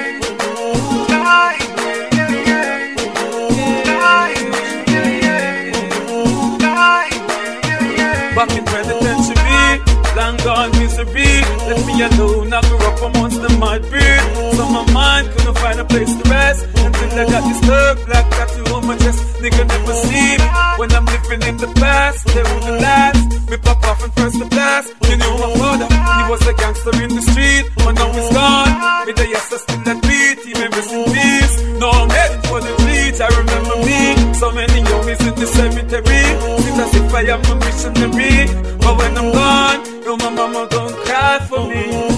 [8.35, 9.79] Back in penitentiary,
[10.17, 11.41] long gone misery.
[11.69, 14.21] Left me alone, I grew up amongst the mud breed.
[14.57, 16.65] So my mind couldn't find a place to rest.
[16.75, 19.21] Until I got disturbed, black tattoo my chest.
[19.41, 20.47] Nigga never see me
[20.79, 22.25] when I'm living in the past.
[22.27, 23.49] They wouldn't last.
[23.49, 24.93] Me pop off and first the blast.
[25.09, 27.65] You knew my father, he was a gangster in the street.
[27.77, 28.71] But now he's gone.
[29.05, 30.37] Me the yes, I still that beat.
[30.45, 31.55] He may rest in peace.
[31.79, 33.19] Now I'm heading for the streets.
[33.21, 34.33] I remember me.
[34.33, 36.23] So many youngies in the cemetery.
[36.63, 38.35] Seems as if I am a missionary.
[38.81, 42.14] But when I'm gone, yo, my mama gon' cry for me.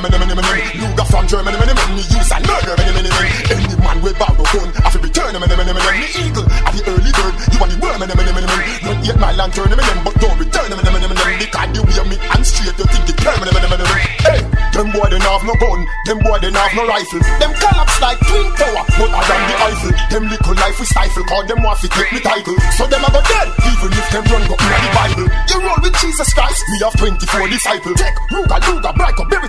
[0.00, 0.62] many, many, many, many.
[0.78, 1.92] Luda from Germany, many, many.
[1.96, 3.30] Me use a murder, many, many, many.
[3.50, 4.70] Any man will bow the phone.
[4.84, 5.90] I feel return, many, many, many.
[5.98, 7.34] Me eagle, at the early bird.
[7.52, 8.64] You are the worm, many, many, many, many.
[8.84, 11.34] Not yet my land turn, many, but don't return, many, many, many.
[11.38, 13.84] Because the way me and straight, you think it turn, many, many, many.
[14.22, 14.40] Hey,
[14.78, 17.22] them boy they have no gun, them boy they have no rifle.
[17.42, 19.92] Them collapse like twin tower, but I than the Eiffel.
[20.06, 22.54] Them little life we stifle, call them want to take me title.
[22.78, 25.26] So them I go dead, even if them run go in the Bible.
[25.50, 27.96] You roll with Jesus Christ, we have 24 disciples.
[27.98, 29.47] Take Ruger, Luger, Bright, Berry,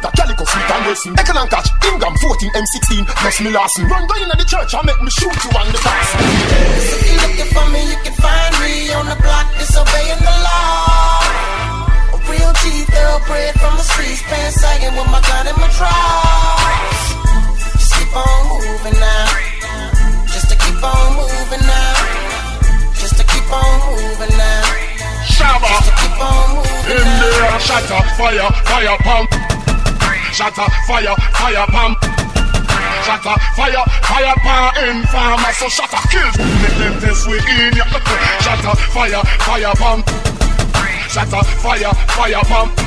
[0.79, 1.13] and Wilson.
[1.15, 3.87] Eckel and Catch, Ingram, 14, M16, plus me Larson.
[3.87, 6.07] Run go in the church and make me shoot you on the pass.
[6.15, 12.15] If you're looking for me, you can find me on the block disobeying the law.
[12.15, 17.01] A real G, thoroughbred from the streets, pants sagging with my gun and my drawers.
[17.75, 19.27] Just keep on moving now.
[20.31, 21.93] Just to keep on moving now.
[22.95, 24.63] Just to keep on moving now.
[25.27, 25.67] Shabba.
[25.67, 29.48] Just to keep on moving In there, shatter, fire, fire pump.
[30.31, 31.97] Shatter, fire, fire pump.
[33.03, 34.77] Shatter, fire, fire pump.
[34.77, 36.29] Informer, so shatter, kill.
[36.61, 37.37] Make them test we
[37.75, 37.85] ya.
[38.39, 40.07] Shatter, fire, fire pump.
[41.09, 42.79] Shatter, fire, fire pump.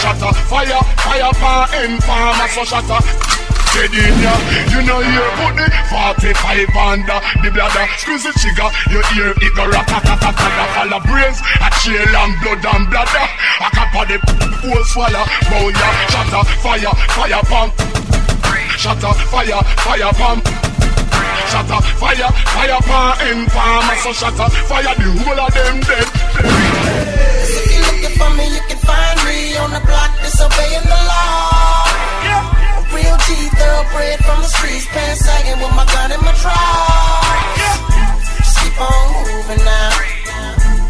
[0.00, 1.74] Shatter, fire, fire pump.
[1.74, 3.49] Informer, so shatter.
[3.70, 4.34] Dead in ya,
[4.74, 7.86] you know you put the 45 under the bladder.
[8.02, 12.66] Squeeze the trigger, you hear it go rat-a-tat-a-tat Fall of brains, a trail and blood
[12.66, 13.26] and bladder.
[13.62, 14.18] A cap of the
[14.58, 17.70] whole swallow, bow ya Shatter, fire, fire pump.
[18.74, 20.42] Shatter, fire, fire pump.
[21.50, 26.06] Shatter, fire, fire pump Informer, so shatter, fire the whole of them dead.
[27.54, 30.10] If you're looking for me, you can find me on the block.
[30.22, 31.60] Disobeying the law.
[32.26, 32.59] A
[33.00, 37.76] real G, thoroughbred from the streets, pants sagging with my gun in my drawers.
[38.36, 39.90] Just keep on moving now.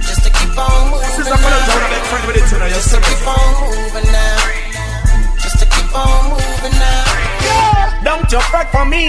[0.02, 1.90] Just to keep on moving Since I'm gonna now.
[1.94, 4.38] that friend with it tonight, Just to keep on moving now.
[5.42, 8.02] Just to keep on moving now.
[8.02, 9.04] Don't you fret for me.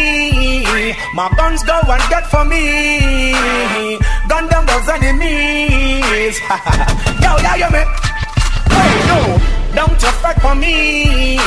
[1.14, 3.34] My guns go and get for me.
[4.28, 6.36] Gun down those enemies.
[7.24, 7.88] yo, yo, yo, man.
[8.70, 9.41] Hey, no.
[9.76, 11.38] Don't you fret for me.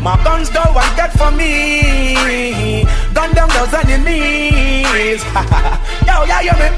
[0.00, 2.84] My guns go and get for me.
[3.14, 5.22] Gun down those enemies.
[6.06, 6.72] yo, yo, yo, man.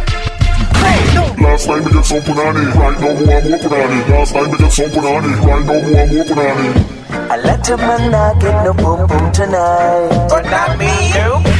[0.82, 1.24] Hey, no.
[1.42, 4.58] Last time we get some punani, right now more and more punani Last time we
[4.58, 7.01] get some punani, right now more and more punani
[7.32, 10.26] I let a man not get no boom boom tonight.
[10.28, 10.92] But not me.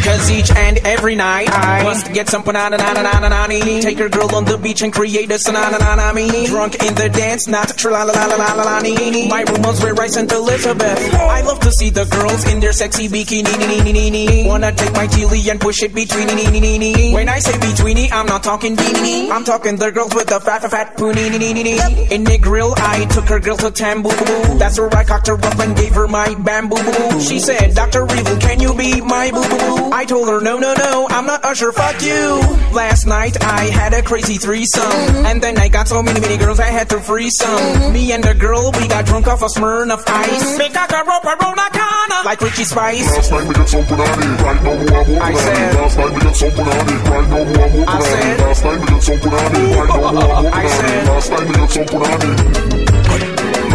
[0.05, 3.47] Cause each and every night I must get some banana na na na na na
[3.47, 6.47] na Take your girl on the beach and create a sanana na na me.
[6.47, 9.29] Drunk in the dance, not tra la la la la la la nee.
[9.29, 11.15] My room was where I sent Elizabeth.
[11.15, 13.57] I love to see the girls in their sexy bikini.
[13.57, 14.47] nee, nee, nee, nee, nee.
[14.47, 17.15] Wanna take my teely and push it between nee, nee, nee, nee.
[17.15, 19.31] When I say betweeny, I'm not talking beanie.
[19.31, 21.31] I'm talking the girls with the fat fat fat poonie.
[21.31, 22.15] nee, nee, nee, nee.
[22.15, 24.59] In the grill, I took her girl to Tamboo.
[24.59, 26.77] That's where I cocked her up and gave her my bamboo.
[26.77, 27.21] Boo.
[27.21, 28.03] She said, Dr.
[28.03, 29.91] Evil, can you be my boo boo?
[29.93, 32.41] I told her, no, no, no, I'm not Usher, fuck you.
[32.75, 34.83] Last night I had a crazy threesome.
[34.83, 35.27] Mm-hmm.
[35.27, 37.49] And then I got so many, many girls I had to free some.
[37.49, 37.93] Mm-hmm.
[37.93, 40.35] Me and the girl, we got drunk off a Smirnoff mm-hmm.
[40.35, 40.59] Ice.
[40.59, 42.21] We got a rope around a corner.
[42.25, 43.07] Like Richie Spice.
[43.15, 46.15] Last time we get some punani, right now more and more I said- Last time
[46.15, 49.03] we get some punani, right now more and more I said- Last time we get
[49.03, 52.92] some punani, right now more and more I said- Last time we get some punani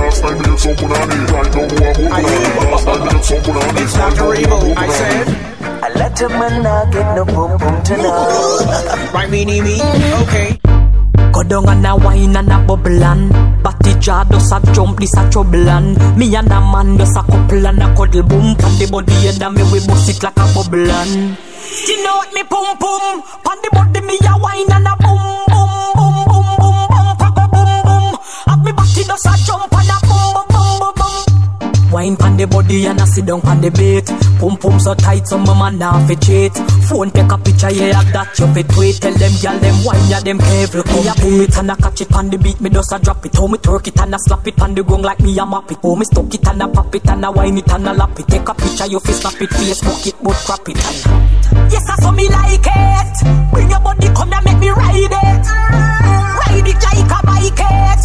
[0.07, 3.09] Last time we get some punani, right now more and more punani Last time we
[3.11, 4.39] get some punani, It's right now Dr.
[4.39, 5.27] Evil, I said.
[5.83, 9.11] I let a man not get no boom boom tonight.
[9.13, 9.75] Right, me, me, me.
[10.23, 10.59] Okay.
[11.33, 13.31] Go down and a wine and a bubble and
[13.61, 17.21] Batty jaw does a jump, this a trouble and Me and a man does a
[17.23, 20.37] couple and a cuddle boom Pan the body and a me we bust it like
[20.37, 21.37] a bubble and
[21.85, 25.19] You know what me pum pum Pan the body me a wine and a boom
[25.51, 28.05] boom boom boom boom boom Pago boom boom
[28.47, 29.76] Have me batty does a jump
[31.91, 34.05] Wine pan the body and I sit down pan the bait.
[34.39, 36.53] Pum pum so tight, so my man now fi cheat.
[36.87, 38.95] Phone take a picture, yeah, of that you fi tweet.
[38.99, 40.83] Tell them gyal them wine, yeah, them careful.
[40.83, 43.25] Me a boom it and I catch it pan the beat, me just a drop
[43.25, 43.35] it.
[43.35, 45.71] How me twerk it and I slap it pan the gong like me a map
[45.71, 45.79] it.
[45.81, 48.19] How me stuck it and I pop it and I wine it and I lap
[48.19, 48.27] it.
[48.27, 51.71] Take a picture, you fi snap it, Facebook it, but crap it and.
[51.71, 53.15] Yes, I saw me like it.
[53.53, 55.45] Bring your body, come and make me ride it.
[55.47, 58.01] Ride it like a bike it.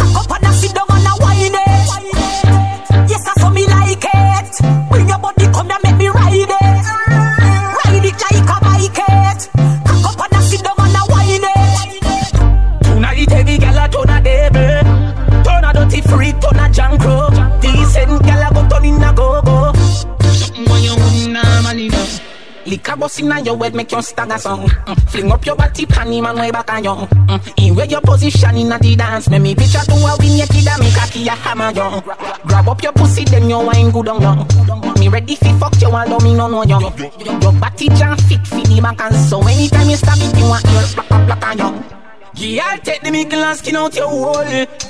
[0.00, 2.25] Cock up and I sit down and I wine it.
[5.16, 6.50] Your body, come and make me ride it.
[6.50, 9.48] Ride it like a bike it.
[9.86, 12.84] Cock up and I sit down and I wine it.
[12.84, 18.22] Tonight every gal a turn a devil Turn a dirty freak, turn a jankro Decent
[18.24, 19.72] gal a go turn in a go-go
[20.22, 22.04] Something when you wouldn't normally do
[22.66, 25.10] Liquor bust inna your head make you stagger song mm.
[25.10, 27.66] Fling up your body panty man way back on you mm.
[27.66, 30.66] In where your position inna the dance Make me picture to a win your kid
[30.66, 32.02] and me cocky a hammer you
[32.46, 35.88] Grab up your pussy then you wine good on you Me ready fi fuck you
[35.88, 36.80] although me no know you
[37.40, 40.64] Your body jam fit fi the back and so Anytime you stab it you want
[40.64, 41.96] your black black on you
[42.36, 44.44] Yeah, I'll take the mickle and skin out your hole.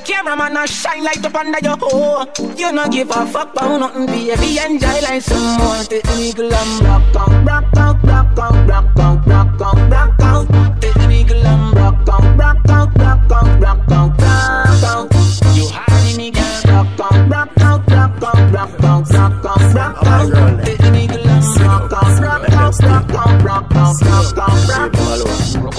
[0.04, 2.26] Cameraman, I shine light up under your hole.
[2.56, 4.58] You no give a fuck about nothing, baby.
[4.58, 5.78] Enjoy like some more.
[5.84, 10.20] Take the mickle and rock out, rock out, rock out, rock out, rock out, rock
[10.20, 10.80] out.
[10.80, 15.56] Take the mickle and rock out, rock out, rock out, rock out, rock out.
[15.56, 15.85] You
[16.16, 20.64] me girl, rock out, rock out, rock out, rock out, rock out, rock out.
[20.64, 21.26] Take the mickle
[21.64, 25.76] rock out, rock out, rock out, rock out, rock out, rock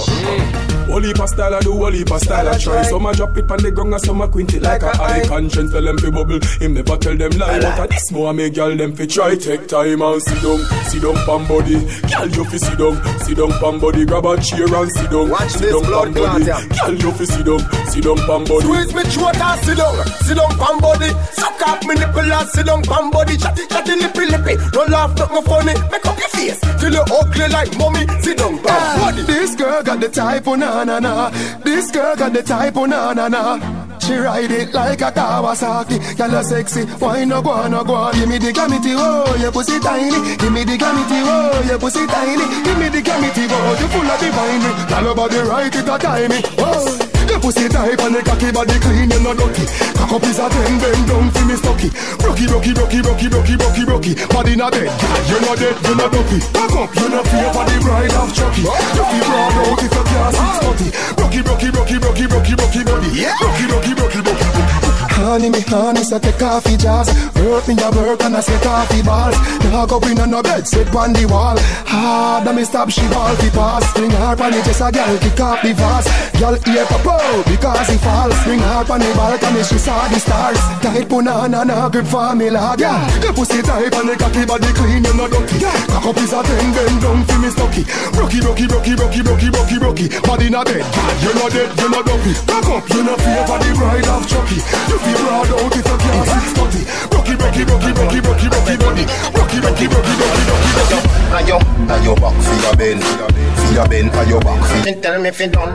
[0.58, 0.67] out.
[0.88, 3.58] Whole heap style I do, whole heap style I try Some a drop it on
[3.62, 6.40] the ground and some a quint it like a high Conscience tell them fi bubble,
[6.60, 9.68] him never tell them lie But a this more make girl them fi try Take
[9.68, 10.58] time and sit down,
[10.88, 11.78] sit down pan body
[12.08, 15.28] Girl you fi sit down, sit down pan body Grab a chair and sit down,
[15.28, 16.68] Watch sit this down blood body clot.
[16.68, 17.60] Girl you fi sit down,
[17.92, 21.10] sit down pan body Squeeze me throat and sit down, sit down pan body.
[21.32, 23.36] Suck up me nipple and sit down pan body.
[23.36, 24.54] Chatty chatty lippy lippy.
[24.72, 25.74] Don't laugh, nothing funny.
[25.90, 28.06] Make up your face till you ugly like mommy.
[28.20, 29.22] Sit down pan body.
[29.22, 31.30] This girl got the type, oh na na.
[31.64, 33.88] This girl got the type, oh na na na.
[34.00, 36.16] She ride it like a Kawasaki.
[36.16, 36.84] Girl, you sexy.
[36.98, 38.14] Why no go on, no go on?
[38.14, 40.36] Give me the gamity, oh, your pussy tiny.
[40.36, 42.44] Give me the gamity, oh, your pussy tiny.
[42.64, 44.88] Give me the gamity, oh, you full of divine.
[44.88, 46.40] Girl, your body right, it a timey.
[46.58, 47.07] Oh.
[47.38, 49.62] Your pussy tight and the cocky body clean, you no dirty.
[49.94, 51.88] Cock up is a ten, bend down for me stocky.
[52.18, 54.12] Brocky, brocky, brocky, brocky, brocky, brocky, brocky.
[54.34, 54.90] Body in a bed,
[55.30, 56.42] you no dead, you no dopey.
[56.50, 58.66] Cock up, you no fear for the bride of Chucky.
[58.66, 60.88] You feel proud out if you can't six forty.
[61.14, 63.10] Brocky, brocky, brocky, brocky, brocky, brocky body.
[63.22, 65.07] Brocky, brocky, brocky, brocky, brocky.
[65.18, 67.10] Honey, me honey, so take off your jaws.
[67.34, 69.34] Work me a work and I set off the balls.
[69.66, 71.58] Dog up in on no bed, sit on the wall.
[71.90, 73.82] Hard, and me stop she ball fi pass.
[73.94, 76.06] Swing hard on the just a girl kick off the vase.
[76.38, 78.36] Girl ear pop out because he falls.
[78.46, 80.62] Swing hard on the balcony, she saw the stars.
[80.86, 82.78] Tight banana, na grip for me lad.
[82.78, 85.58] Yeah, the pussy tight and the cocky body clean, you no dirty.
[85.90, 87.82] Cock up is a ten, bend down fi me stocky.
[88.14, 90.06] Brocky, brocky, brocky, brocky, brocky, brocky, brocky.
[90.22, 90.86] Body in a bed,
[91.26, 92.38] you no dead, you no dopey.
[92.46, 94.62] Cock up, you no fear for the bride of Chucky.
[94.86, 96.82] You feel proud out if you can't six forty.
[97.08, 99.04] Brocky, brocky, brocky, brocky, brocky, brocky body.
[99.32, 100.98] Brocky, brocky, brocky, brocky, brocky, brocky.
[101.28, 101.56] Ayo,
[101.92, 104.76] ayo back for your bend, for your bend, ayo back for.
[104.84, 105.72] She tell me if it done,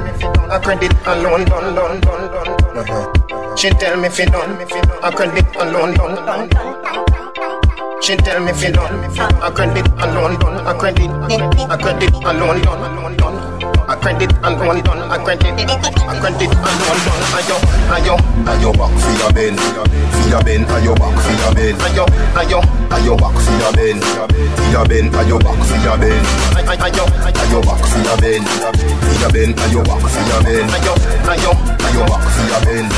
[0.49, 2.77] a credit alone done, done, done, done.
[2.77, 3.55] Uh-huh.
[3.55, 4.57] She tell me if it done,
[5.03, 7.22] a credit alone done, done.
[8.03, 8.99] She tell me if it done,
[9.41, 13.63] a credit alone done, a credit, a credit alone done, done.
[13.87, 17.23] A credit alone done, a credit, a credit alone done.
[17.39, 17.57] Ayo,
[17.95, 21.77] ayo, Ayo back for your bend, for your bend, ayo back for your bend.
[21.79, 22.05] ayo,
[22.35, 22.59] ayo,
[22.91, 26.25] Ayo back for your bend, for your bend, ayo back for your bend.
[26.83, 27.03] ayo,
[27.39, 28.43] Ayo back for your bend,
[28.99, 30.67] for your bend, ayo back for your bend.
[30.75, 30.93] ayo,
[31.31, 31.51] ayo.
[31.87, 32.91] Ayo back for your bend,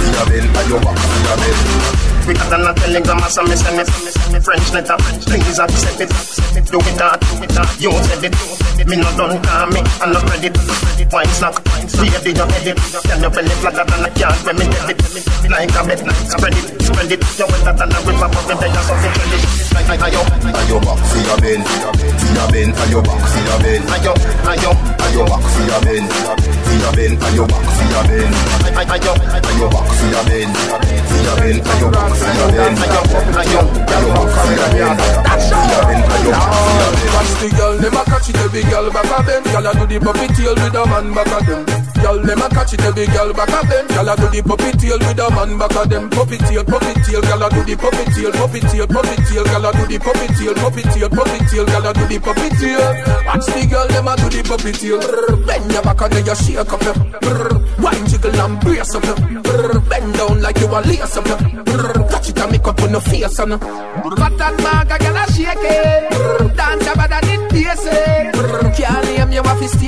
[0.00, 2.15] for your bend, ayo back for your bend.
[2.26, 6.10] Quicker than a telegram or some send me French letter Please accept it
[6.66, 8.34] Do it that, do it that You said it
[8.82, 10.58] Me no done call me I no credit
[11.14, 14.66] Wine snack Baby you head it Can you belly flatter than a cat When me
[14.66, 14.98] dead it
[15.46, 18.74] Like a bed Spread it, spread it You wetter than a river But when they
[18.74, 20.18] are something credit Ayo,
[20.50, 23.86] Ayo back for your bend, for your bend, back for your bend.
[23.86, 24.10] ayo
[24.98, 26.90] Ayo back for your bend, back for your bend.
[26.90, 28.34] Ayo, Ayo back for your bend, for your bend, ayo back for your bend.
[28.82, 29.12] ayo, ayo
[29.46, 32.15] Ayo back for your bend, for your bend, back for your bend.
[37.16, 39.42] Watch the girl, them a catch it every girl back of them.
[39.44, 41.64] Girl a do the puppy tail with a man back of them.
[42.02, 43.86] Girl, them a catch it every girl back of them.
[43.88, 46.10] Girl a do the puppy tail with a man back of them.
[46.10, 49.66] Puppy tail, puppy tail, girl a do the puppy tail, puppy tail, puppy tail, girl
[49.66, 52.84] a do the puppy tail, puppy tail, puppy tail, girl a do the puppy tail.
[53.26, 55.00] Watch the girl, them a do the puppy tail.
[55.46, 56.96] Bend your back and then you shake up your.
[57.80, 59.18] Wine jiggle and brace up your.
[59.88, 62.05] Bend down like you a lace up your.
[62.10, 63.60] Catch it and make up on your face and.
[63.60, 66.56] Fat and bag, a gyal a shake it.
[66.56, 68.32] Dance about that it basic.
[68.76, 69.86] Can't name you have to stay.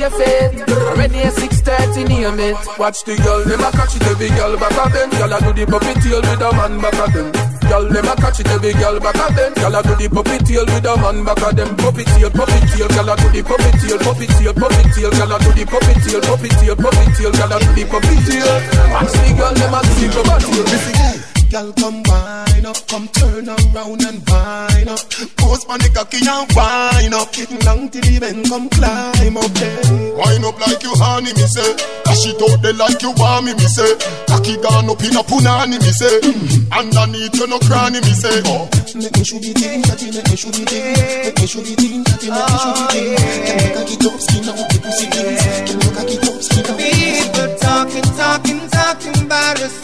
[0.96, 2.56] Ready at 6:30 name it.
[2.78, 5.10] Watch the girl, them a catch it every girl back of them.
[5.10, 7.58] Girl a do the puppy tail with a man back of them.
[7.68, 9.52] Girl, them a catch it every girl back of them.
[9.52, 11.76] Girl a do the puppy tail with a man back of them.
[11.76, 15.32] Puppy tail, puppy tail, girl a do the puppy tail, puppy tail, puppy tail, girl
[15.32, 18.48] a do the puppy tail, puppy tail, puppy tail, girl a do the puppy tail.
[18.88, 21.27] Watch the girl, them a do the puppy tail.
[21.58, 25.00] Girl, come wine up, come turn around and wine up.
[25.40, 27.32] Post on the cocky and wine up.
[27.32, 30.12] Getting down to the bend, come climb up there.
[30.14, 31.72] Wine up like you honey, me say.
[32.04, 33.96] Dash it out there like you want me, me say.
[34.28, 36.20] Cocky gone up in a punani, me say.
[36.20, 36.68] Mm.
[36.68, 38.44] Underneath you no cranny, me say.
[38.44, 38.68] Oh.
[38.94, 40.92] Make me show the thing, that you make me show the thing.
[41.24, 43.16] Make me show the thing, that you make me show the thing.
[43.16, 45.40] Oh, Can you cocky top skin out the pussy things?
[45.64, 46.76] Can you cocky top skin out?
[46.76, 49.76] People talking, talking, talking about us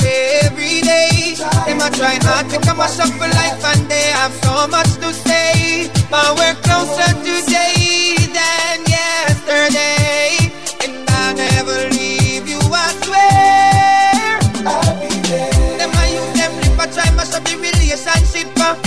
[0.44, 1.38] every day.
[1.66, 4.94] Them a try hard to come been up for life and they have so much
[4.98, 5.90] to say.
[6.10, 10.36] But we're closer today than yesterday.
[10.82, 14.38] And I'll never leave you, I swear.
[14.66, 15.78] I'll be there.
[15.78, 18.48] Them I use them lip, I try mash up the relationship.
[18.58, 18.83] Uh.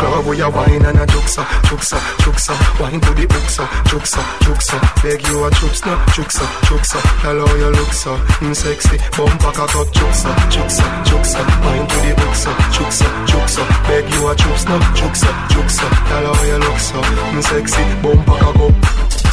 [0.00, 2.54] Club where you wine and a juksa, juksa, juksa.
[2.80, 4.76] Wine to the uksa, juksa, juksa.
[5.02, 6.98] Beg you a no, juksa, juksa.
[7.22, 8.96] Hello, you look so mm, sexy.
[9.16, 11.40] Bumper cock up, juksa, juksa, juksa.
[11.64, 13.62] Wine to the uksa, juksa, juksa.
[13.88, 14.32] Beg you a
[14.68, 15.86] no, juksa, juksa.
[16.10, 17.82] Hello, you look so mm, sexy.
[18.02, 19.29] Bumper cock up.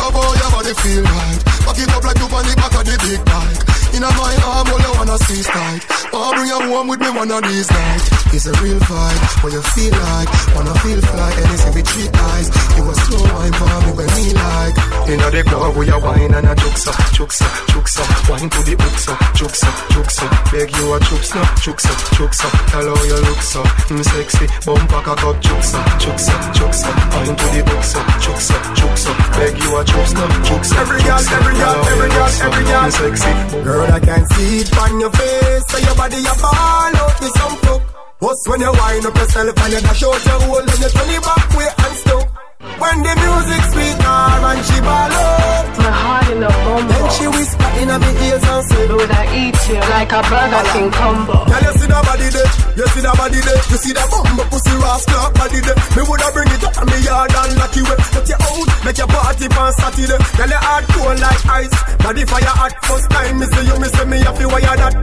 [0.00, 2.84] Love how your body feel right Back it up like you on the back of
[2.88, 3.60] the big bike
[3.94, 5.82] In a my arm, all you wanna see is tight
[6.12, 9.52] Oh, bring you home with me one of these nights It's a real fight, what
[9.52, 13.68] you feel like Wanna feel fly, anything with three eyes You a slow wine for
[13.84, 14.76] me when me like
[15.10, 17.42] Inna the club where you wine and a juksa, juksa,
[17.74, 18.02] juksa.
[18.30, 20.24] Wine to the uksa, juksa, juksa.
[20.54, 22.46] Beg you a chups no, juksa, juksa.
[22.70, 23.58] Hello, you look so
[23.90, 24.46] mm, sexy.
[24.62, 26.90] Bumper cock up, juksa, juksa, juksa.
[27.10, 29.10] Wine to the uksa, juksa, juksa.
[29.34, 30.74] Beg you a chups no, juksa.
[30.80, 32.90] Every girl, every girl, every girl, every girl.
[32.90, 33.32] Sexy.
[33.64, 37.34] Girl, I can see it on your face So your body a ball out with
[37.36, 37.82] some fuck
[38.20, 41.10] What's when you wind up yourself and you dash out your hole And you turn
[41.10, 42.29] it back way and stuck
[42.60, 46.92] When the music sweet her and she ball out My heart in a bumble.
[46.92, 50.64] Then she whisper in my ears and say Would I eat you like a Burger
[50.76, 51.36] King combo?
[51.48, 53.60] Girl, you see that body there, you see that body there?
[53.64, 55.78] You see that bumbo pussy rascal body there?
[55.96, 57.98] Me woulda bring it up in me yard and lock you up.
[58.12, 60.20] Take you out, make your party on Saturday.
[60.36, 61.76] Girl, you hard cold like ice.
[62.04, 64.94] Body fire hot first time Me see you, me say me have to wire that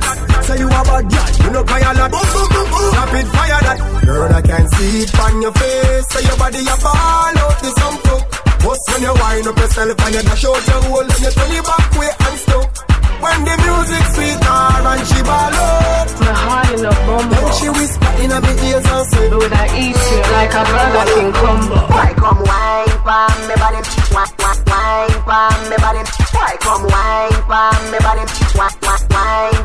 [0.46, 2.10] Say you a bad girl, you no cry a lot.
[2.14, 3.78] Rapid fire that.
[4.06, 6.08] Girl, I can see it on your face.
[6.10, 8.24] Say your body a ball out with some fuck
[8.68, 11.52] What's when you wind up yourself and you dash out your hole And you turn
[11.56, 12.70] it back way and stuck
[13.24, 17.32] When the music sweet her and she ball out My heart in a bumble.
[17.32, 21.06] Then she whisper in my ears and say Would I eat you like a Burger
[21.16, 21.80] King combo?
[21.96, 23.82] Why come wine pon me body?
[24.12, 26.02] Why, why, wine pon me body?
[26.36, 28.24] Why come wine pon me body?
[28.58, 28.72] Wine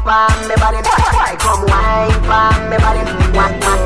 [0.07, 0.81] pon me body?
[0.83, 3.03] Why come wine pon me body?
[3.37, 3.79] Wine pon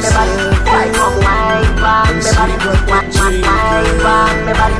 [0.00, 0.34] me body?
[0.68, 2.56] Why come wine pon me body?
[3.42, 4.78] Wine pon me body?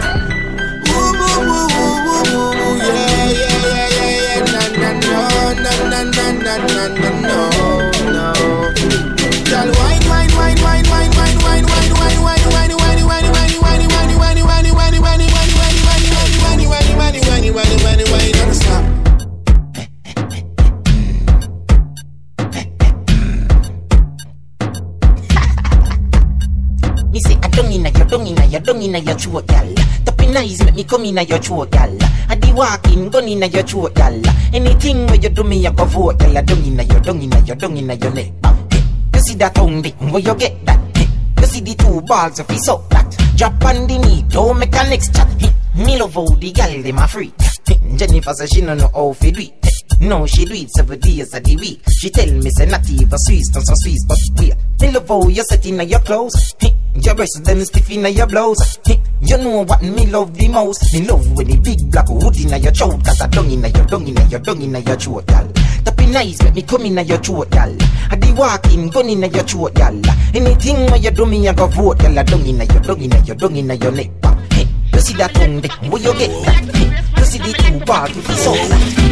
[27.13, 29.75] Me say I don't inna your, don't inna your, don't inna your throat, gal.
[30.05, 31.95] Tapping eyes make me come inna your throat, gal.
[32.31, 34.19] I di walking, gun inna your throat, gal.
[34.55, 36.33] Anything where you do me, I go vote, gal.
[36.43, 38.33] Don't inna your, don't inna your, don't inna your neck.
[39.15, 40.81] You see that tongue dick, where you get that?
[41.39, 43.11] You see the two balls of his up that.
[43.37, 45.29] Drop on the knee, don't make a next chat.
[45.75, 47.33] Me love how the gal dem a free.
[47.67, 49.72] Hey, Jennifer say she no know how fi do it.
[50.01, 51.81] No, she do it seven days of the week.
[51.91, 54.55] She tell me say not even Swiss, not so Swiss, but wait.
[54.81, 56.55] Me love how you set in your clothes.
[56.59, 58.79] Hey, Your breasts them stiff in your blouse.
[59.23, 60.93] You know what me love the most?
[60.93, 63.05] Me love with the big black hood in your throat.
[63.05, 65.47] Cause I dung in your dung in your dung in your throat, y'all.
[65.47, 65.53] gal.
[65.85, 67.75] Tapping eyes make me come in your throat, gal.
[68.11, 69.95] I di walking gun in your throat, gal.
[70.35, 72.19] Anything where you do me, I go vote, gal.
[72.19, 74.11] I dung in your dung in your dung in your neck.
[74.51, 75.63] Hey, you see that tongue?
[75.91, 77.09] Where you get that?
[77.33, 78.61] See the two bars with the soul.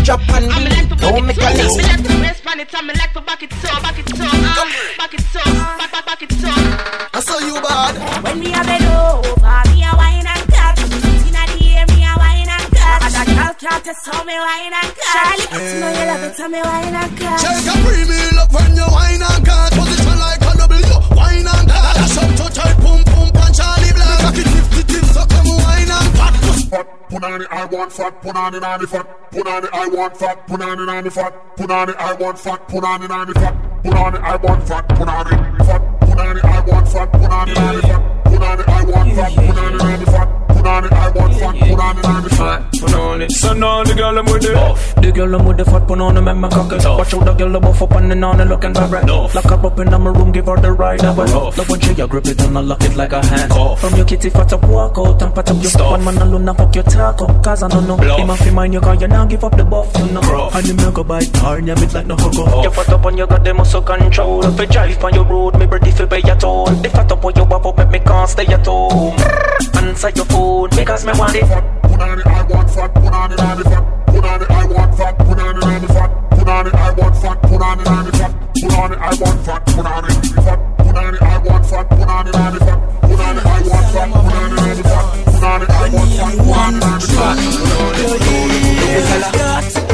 [0.05, 3.13] Drop on the don't make a Me like to rest on it, and me like
[3.17, 4.67] to back it up, back it up, uh,
[5.01, 5.45] back it up,
[5.81, 7.17] back, back, back it up.
[7.17, 10.77] I saw you bad When me a bend over, me a wine and cut.
[10.77, 13.01] Inna the air, me a wine and cut.
[13.09, 15.17] And a girl can't test how me wine and cut.
[15.17, 17.41] Charlie, you know you love it, so me wine and cut.
[17.41, 21.67] Shake a premium up when you wine and cut Position like a W, wine and
[21.73, 23.10] cut Dash up to tight, pum
[23.51, 24.21] pum punch Charly Black.
[24.21, 26.37] Cock it fifty tip, so come wine and cut
[26.71, 29.65] Fat, put on it, I want fat, put on it on the fat, put on
[29.65, 32.39] it, I want fat, put on it on the fat, put on it, I want
[32.39, 35.27] fat, put on it on the fat, put on it, I want fat, put on
[35.27, 38.43] it, fat, put on it, I want fat, put on it on the fat, put
[38.43, 41.11] on it, I want fat, put on it on the fat, put on it, I
[41.11, 42.73] want fat, put on it on the fat.
[42.81, 43.33] Put on it.
[43.33, 44.51] So now the girl I'm with eh?
[44.51, 44.55] it.
[44.55, 44.95] Buff.
[44.97, 46.77] The girl I'm with the fat put on the man my cock eh?
[46.77, 46.85] it.
[46.85, 49.67] Watch out the girl I'm buff up and then on the looking very Lock her
[49.67, 51.03] up in my room, give her the ride.
[51.03, 53.53] I will love when she a grip it and I lock it like a hand.
[53.81, 55.91] From your kitty fat up, walk out and pat up your stuff.
[55.91, 57.27] One man alone and fuck your taco.
[57.43, 57.97] Cause I don't know.
[57.97, 59.91] Him off in mind you cause you now give up the buff.
[59.99, 60.51] You know.
[60.53, 62.65] And him now go buy tar and you bit like no huggo.
[62.65, 64.45] You fat up and you got the muscle control.
[64.45, 66.67] If you drive on your road, me ready to pay your toll.
[66.67, 69.70] The fat up when you walk up, make me can't stay at home.
[69.81, 71.43] Answer your phone because me want it.
[71.43, 72.95] Put on it, I want fat.
[72.95, 74.07] Put on it, I want fat.
[74.07, 75.19] Put on it, I want fat.
[75.19, 76.11] Put on it, I want fat.
[76.31, 77.43] Put on it, I want fat.
[77.43, 78.33] Put on it, I fat.
[78.55, 79.67] Put on it, I want fat.
[79.67, 80.61] Put on it, fat.
[80.79, 81.89] Put on it, I want fat.
[81.89, 82.79] Put on it, I fat.
[83.01, 84.11] Put on it, I want fat.
[84.11, 85.07] Put on it, I fat.
[85.31, 86.21] Put on it, I want fat.
[86.21, 87.37] Put on it, I want fat.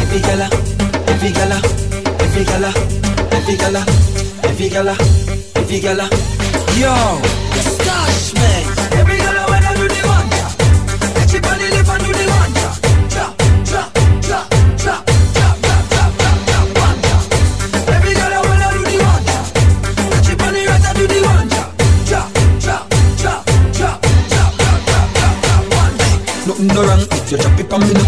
[0.07, 0.47] Every gala,
[1.07, 1.59] every gala,
[2.19, 2.71] every gala,
[3.31, 3.83] every gala, every gala,
[4.45, 4.95] every gala,
[5.55, 6.07] every gala.
[6.77, 6.95] Yo,
[7.61, 8.66] stash man.
[26.59, 28.05] nothing no wrong if uh, you drop it on me no.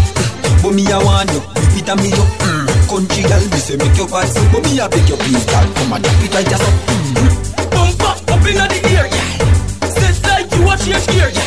[0.61, 2.23] But me I want you, Give it a me yo.
[2.41, 2.67] Mm.
[2.89, 5.67] Country girl, me say make your bad so, but me I beg your please, girl,
[5.75, 6.73] come and drop it right just up.
[6.89, 7.71] Mm.
[7.71, 9.87] Bump up, up inna the air, yeah.
[9.87, 11.38] Says like you watch your gear, yeah.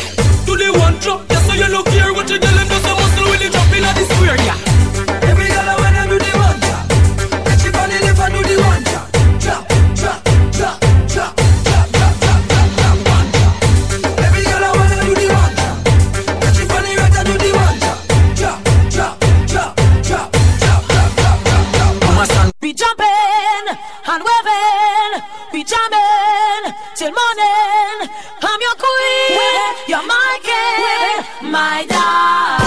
[27.43, 28.09] darling.
[28.41, 29.39] I'm your queen.
[29.87, 32.62] You're my king, my darling.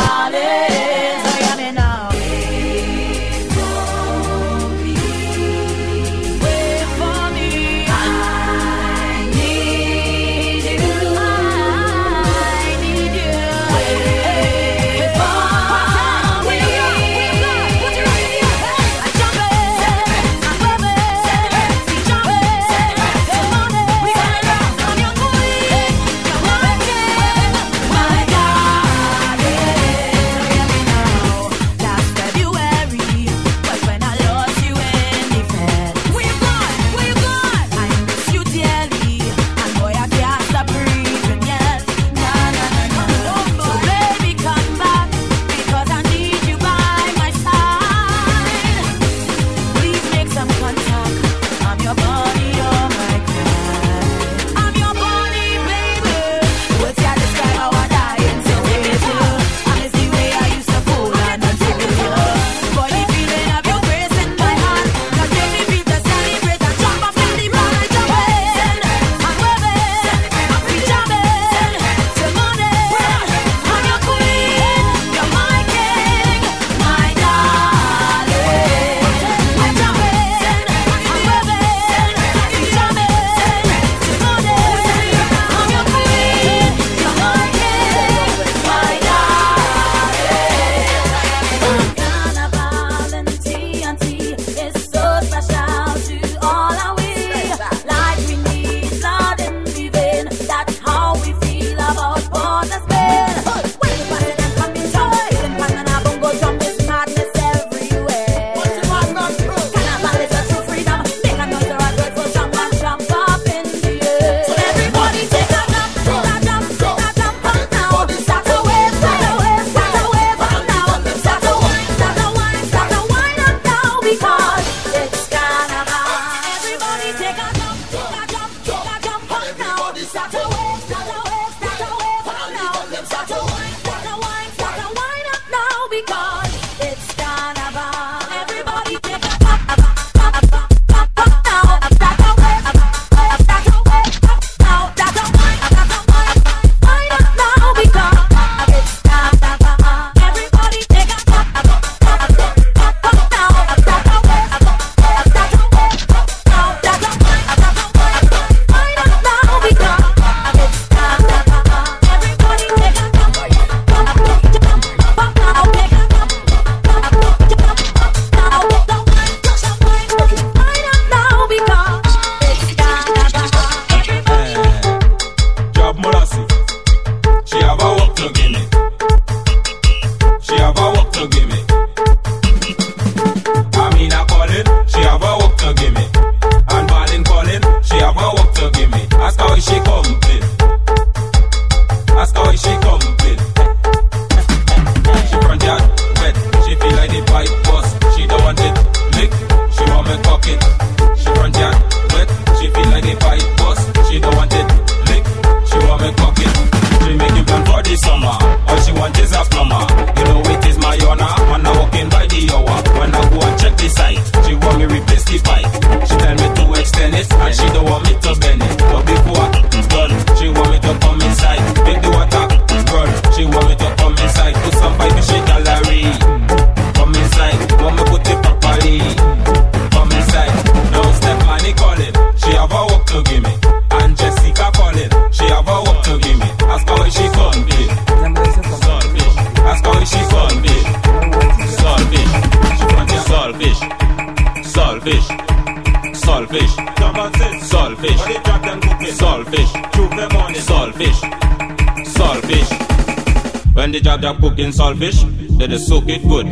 [254.66, 256.46] Cooking saltfish, they just soak it good.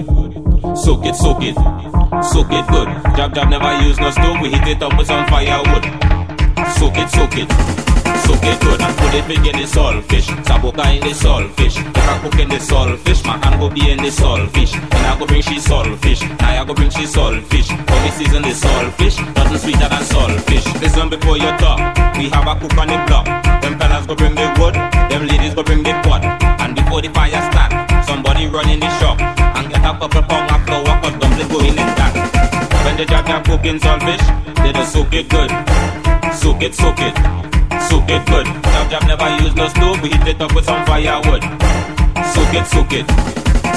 [0.77, 1.55] Soak it, soak it.
[2.25, 2.89] Soak it good.
[3.17, 5.85] Jab jab never use no stove, we heat it up with some firewood.
[6.79, 7.51] Soak it, soak it.
[8.25, 10.29] Soak it good and put it big in the saltfish.
[10.45, 11.77] Saboka in the saltfish.
[11.77, 14.75] If I cook in the saltfish, my hand go be in the saltfish.
[14.75, 16.23] And I go bring she saltfish.
[16.41, 17.69] Now I go bring she saltfish.
[17.69, 20.81] For me season the saltfish, nothing sweeter than saltfish.
[20.81, 21.79] Listen before you talk.
[22.17, 23.27] We have a cook on the block.
[23.63, 24.15] Them fellas go
[30.09, 32.13] couple pound of flour cause dumpling go in that.
[32.85, 34.25] When the jab jab cooking saltfish,
[34.61, 35.51] they just soak it good.
[36.37, 37.15] Soak it, soak it.
[37.89, 38.47] Soak it good.
[38.47, 41.43] Jab jab never use no stove, we heat it up with some firewood.
[42.37, 43.07] Soak it, soak it.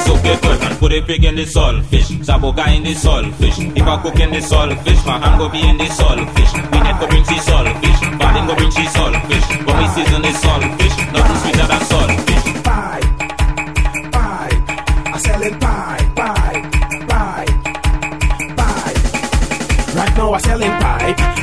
[0.03, 2.11] Soak it good and put it big in the saltfish.
[2.27, 3.57] Saboga in the saltfish.
[3.77, 6.51] If I cook in the saltfish, my hand go be in the saltfish.
[6.71, 7.99] We need go bring she saltfish.
[8.19, 9.47] Darling go bring she saltfish.
[9.63, 12.36] When we season the saltfish, nothing sweeter than saltfish.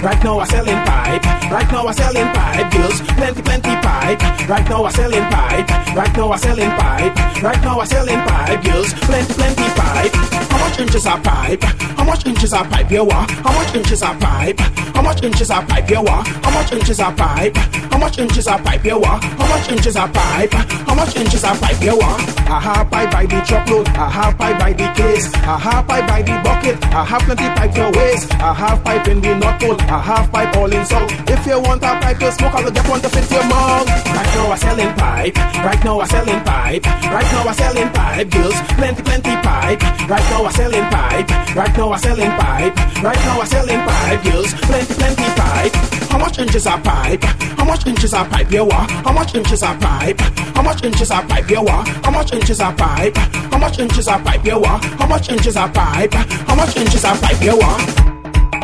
[0.04, 4.20] Right now I selling pipe, right now I selling pipe, girls, plenty, plenty pipe.
[4.48, 8.64] Right now I selling pipe, right now I selling pipe, right now I selling pipe,
[8.64, 10.12] girls, plenty, plenty pipe.
[10.52, 11.62] How much inches are pipe?
[11.96, 12.90] How much inches are pipe?
[12.90, 13.30] You want?
[13.30, 14.60] How much inches are pipe?
[14.60, 15.88] How much inches are pipe?
[15.88, 16.28] You want?
[16.28, 17.56] How much inches are pipe?
[17.56, 18.84] How much inches are pipe?
[18.84, 19.24] You want?
[19.24, 20.52] How much inches are pipe?
[20.52, 21.82] How much inches are pipe?
[21.82, 22.33] You want?
[22.46, 26.06] I have pipe by the truckload, I have pipe by the case, I have pipe
[26.06, 29.60] by the bucket, I have plenty pipe your waist, I have pipe in the north
[29.60, 31.10] pole, I have pipe all in south.
[31.28, 33.88] If you want a pipe to smoke, I'll get one to fit your mouth.
[33.88, 38.30] Right now I selling pipe, right now I selling pipe, right now I selling pipe,
[38.30, 39.80] girls, plenty plenty pipe.
[40.08, 44.24] Right now I selling pipe, right now I selling pipe, right now I selling pipe,
[44.24, 45.74] girls, plenty plenty pipe.
[46.14, 47.24] How much inches are pipe?
[47.58, 48.50] How much inches are pipe?
[48.52, 48.90] You uh, want?
[48.90, 50.20] How much inches are pipe?
[50.64, 51.48] Much inches are pipe?
[51.50, 51.88] You want?
[52.04, 53.16] How much inches are pipe?
[53.16, 54.44] How much inches are pipe?
[54.44, 54.84] You want?
[54.84, 56.12] How much inches are pipe?
[56.14, 57.42] How much inches are pipe?
[57.42, 57.86] You want?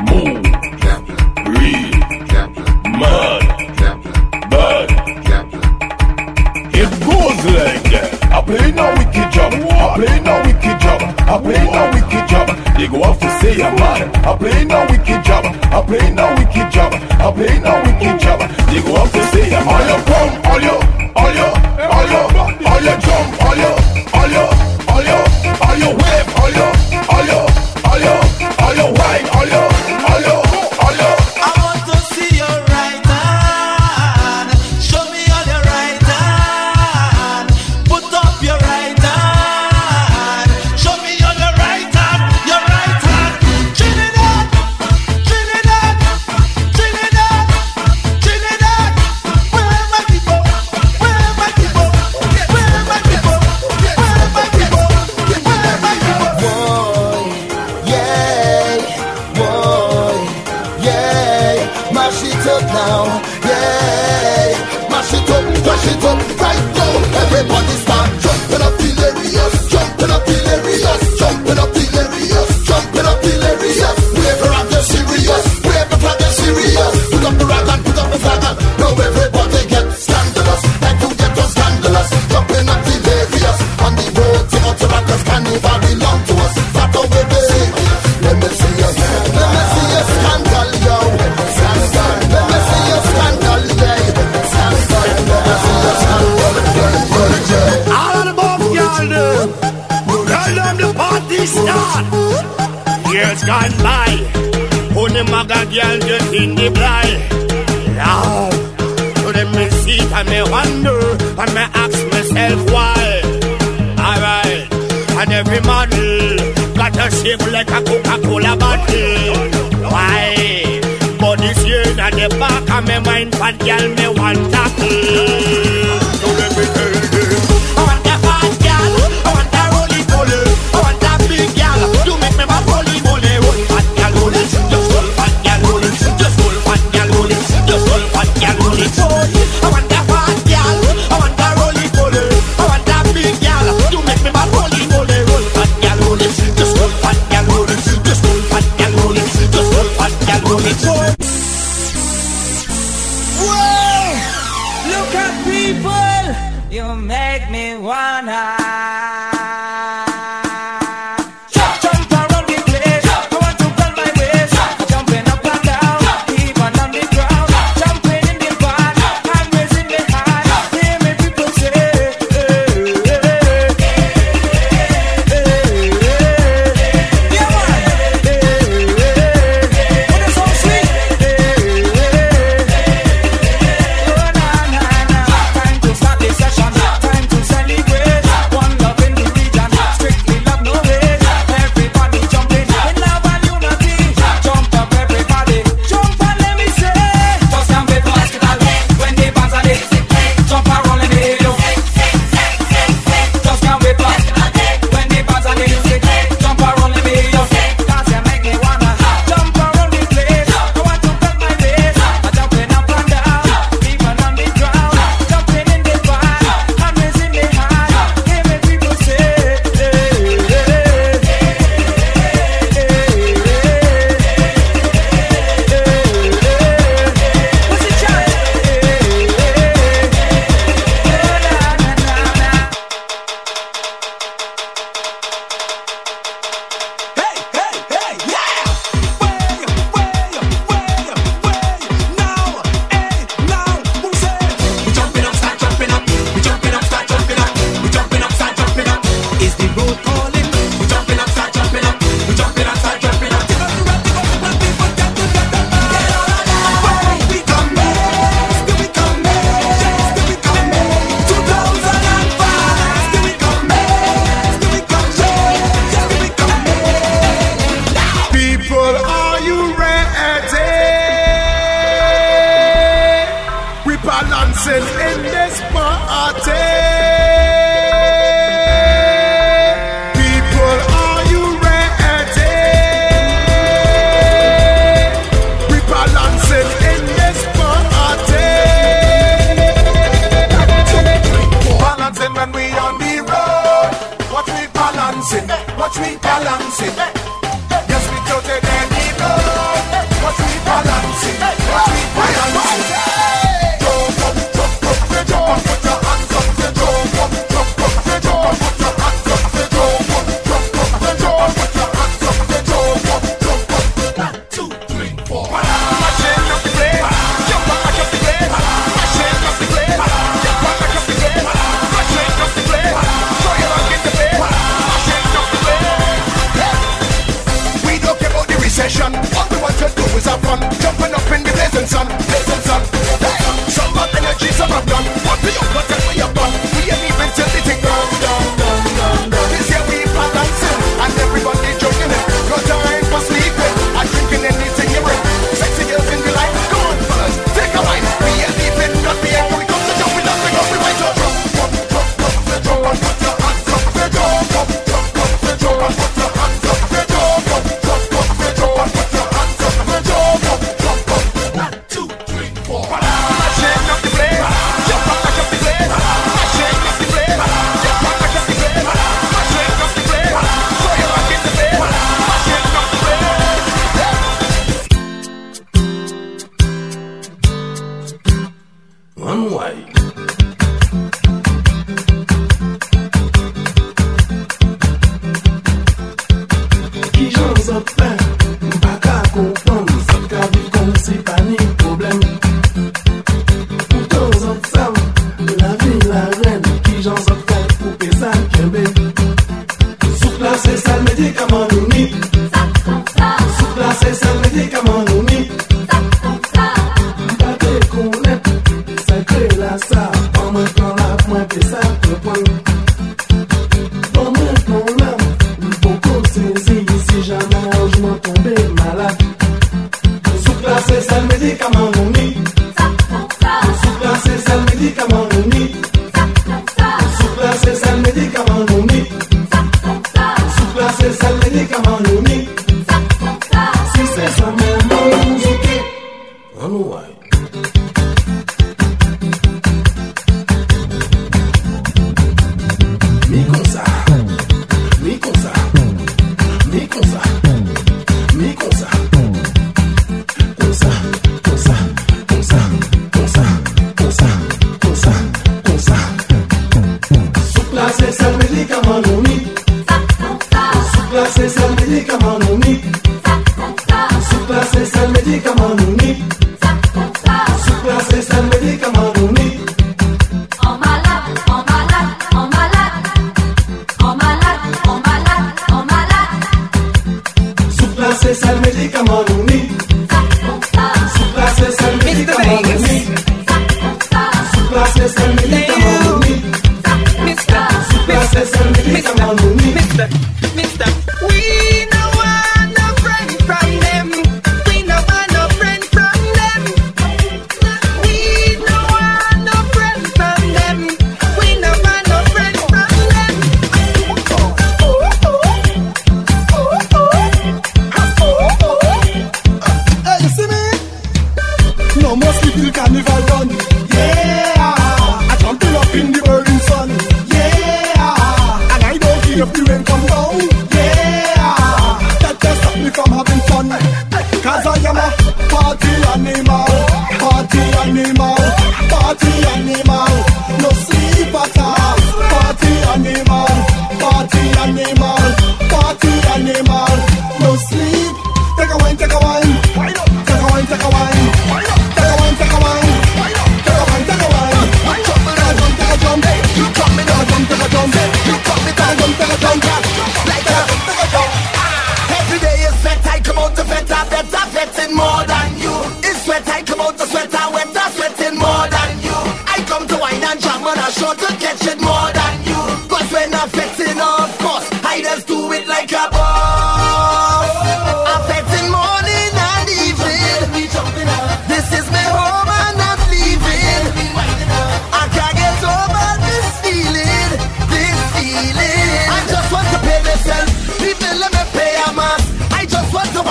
[0.09, 0.43] Move,
[1.47, 1.91] real,
[2.99, 3.43] mud,
[4.51, 4.91] bud.
[6.73, 8.09] It goes like that.
[8.33, 9.53] I play no wicked job.
[9.53, 11.01] I play no wicked job.
[11.29, 12.49] I play no wicked job.
[12.77, 14.17] They go off to say I'm mad.
[14.25, 15.45] I play no wicked job.
[15.45, 16.93] I play no wicked job.
[16.95, 18.41] I play no wicked job.
[18.73, 20.81] They go off to say I'm all your come, all your,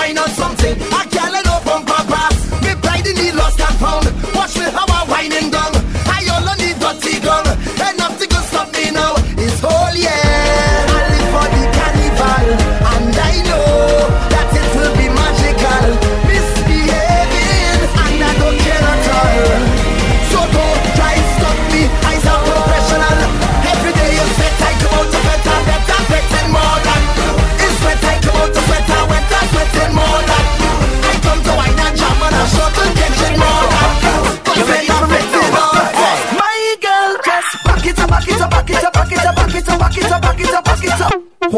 [0.10, 0.89] find out something.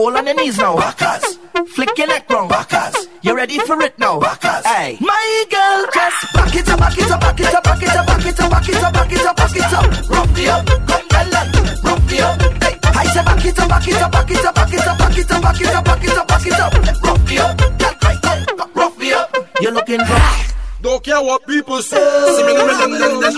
[0.02, 0.76] Fall on your knees now.
[0.78, 1.38] Backers.
[1.76, 2.50] Flick your neck round.
[2.50, 3.08] Backers.
[3.22, 4.20] You ready for it now?
[4.20, 4.66] Backers.
[4.66, 4.98] Hey.
[5.00, 8.08] My girl, just back it up, back it up, back it up, back it up,
[8.08, 10.10] back it up, back it up, back it up, back it up.
[10.10, 10.66] Rough me up.
[10.66, 12.42] Come girl, and rough me up.
[12.64, 12.80] Hey.
[12.82, 15.18] I say back it up, back it up, back it up, back it up, back
[15.18, 16.74] it up, back it up, back it up, back it up.
[17.06, 18.76] Rough me up.
[18.76, 19.38] Rough me up.
[19.62, 20.82] You're looking rough.
[20.82, 22.02] Don't care what people say.
[22.36, 23.30] See me living in me, them me,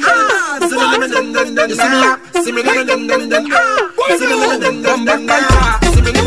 [0.70, 3.52] See me living in me, them me, See me living in me, them me,
[4.18, 5.83] See me living in me, them me,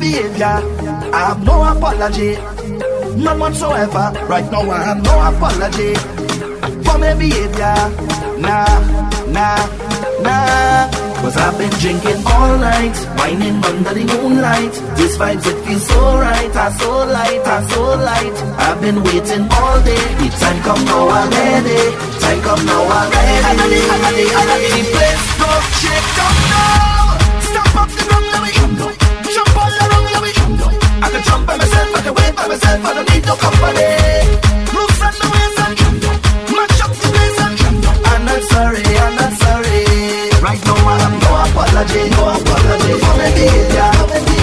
[0.00, 0.56] behavior.
[1.12, 2.34] I have no apology,
[3.16, 4.12] none whatsoever.
[4.26, 5.94] Right now, I have no apology
[6.84, 7.76] for my behavior.
[8.40, 8.64] Nah,
[9.28, 9.60] nah,
[10.24, 10.88] nah.
[11.20, 14.72] Cause I've been drinking all night, whining under the moonlight.
[14.96, 18.36] These vibes, it feels so right, I so light, I so light.
[18.58, 21.80] I've been waiting all day, the time come now i already.
[22.20, 22.82] Time come now.
[22.88, 25.29] I'm ready, I'm ready, I'm ready.
[32.50, 33.90] myself, I don't need no company.
[34.74, 36.02] Looks and the ways I jump,
[36.50, 37.78] match up the ways I and
[38.10, 39.78] I'm not sorry, I'm not sorry.
[40.42, 43.90] Right now I have no apology, no apology for my behavior.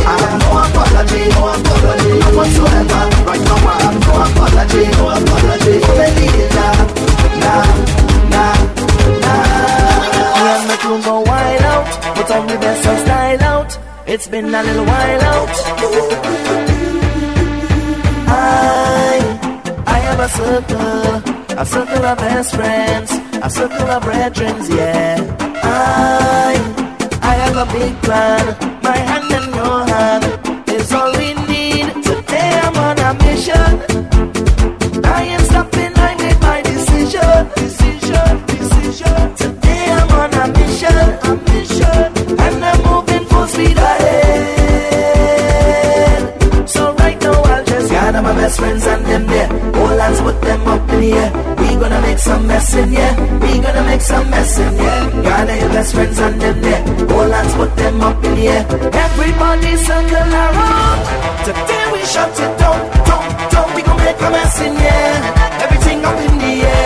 [0.08, 3.04] I have no apology, no apology, no whatsoever.
[3.28, 6.72] Right now I have no apology, no apology for my behavior.
[7.44, 7.68] Nah,
[8.32, 8.56] nah,
[9.24, 9.68] nah.
[10.48, 13.72] I'm not room for wild out, put on the best of style out.
[14.08, 15.27] It's been a little while.
[20.48, 23.11] circle, a circle of best friends,
[23.48, 25.18] a circle of brethren, yeah.
[25.64, 26.53] I,
[27.22, 28.45] I have a big plan,
[28.82, 30.24] my hand in your hand
[30.69, 31.88] is all we need.
[32.02, 34.07] Today I'm on a mission.
[50.28, 51.32] put them up in the air.
[51.60, 52.99] We gonna make some mess in here.
[52.99, 53.40] Yeah.
[53.44, 54.99] We gonna make some mess in here.
[55.24, 55.60] Yeah.
[55.62, 56.82] Your best friends and them there.
[57.16, 58.64] All hands put them up in the air.
[59.06, 60.99] Everybody circle around.
[61.48, 63.68] Today we shut it down, down, down.
[63.76, 65.18] We gonna make a mess in here.
[65.64, 66.77] Everything up in the air.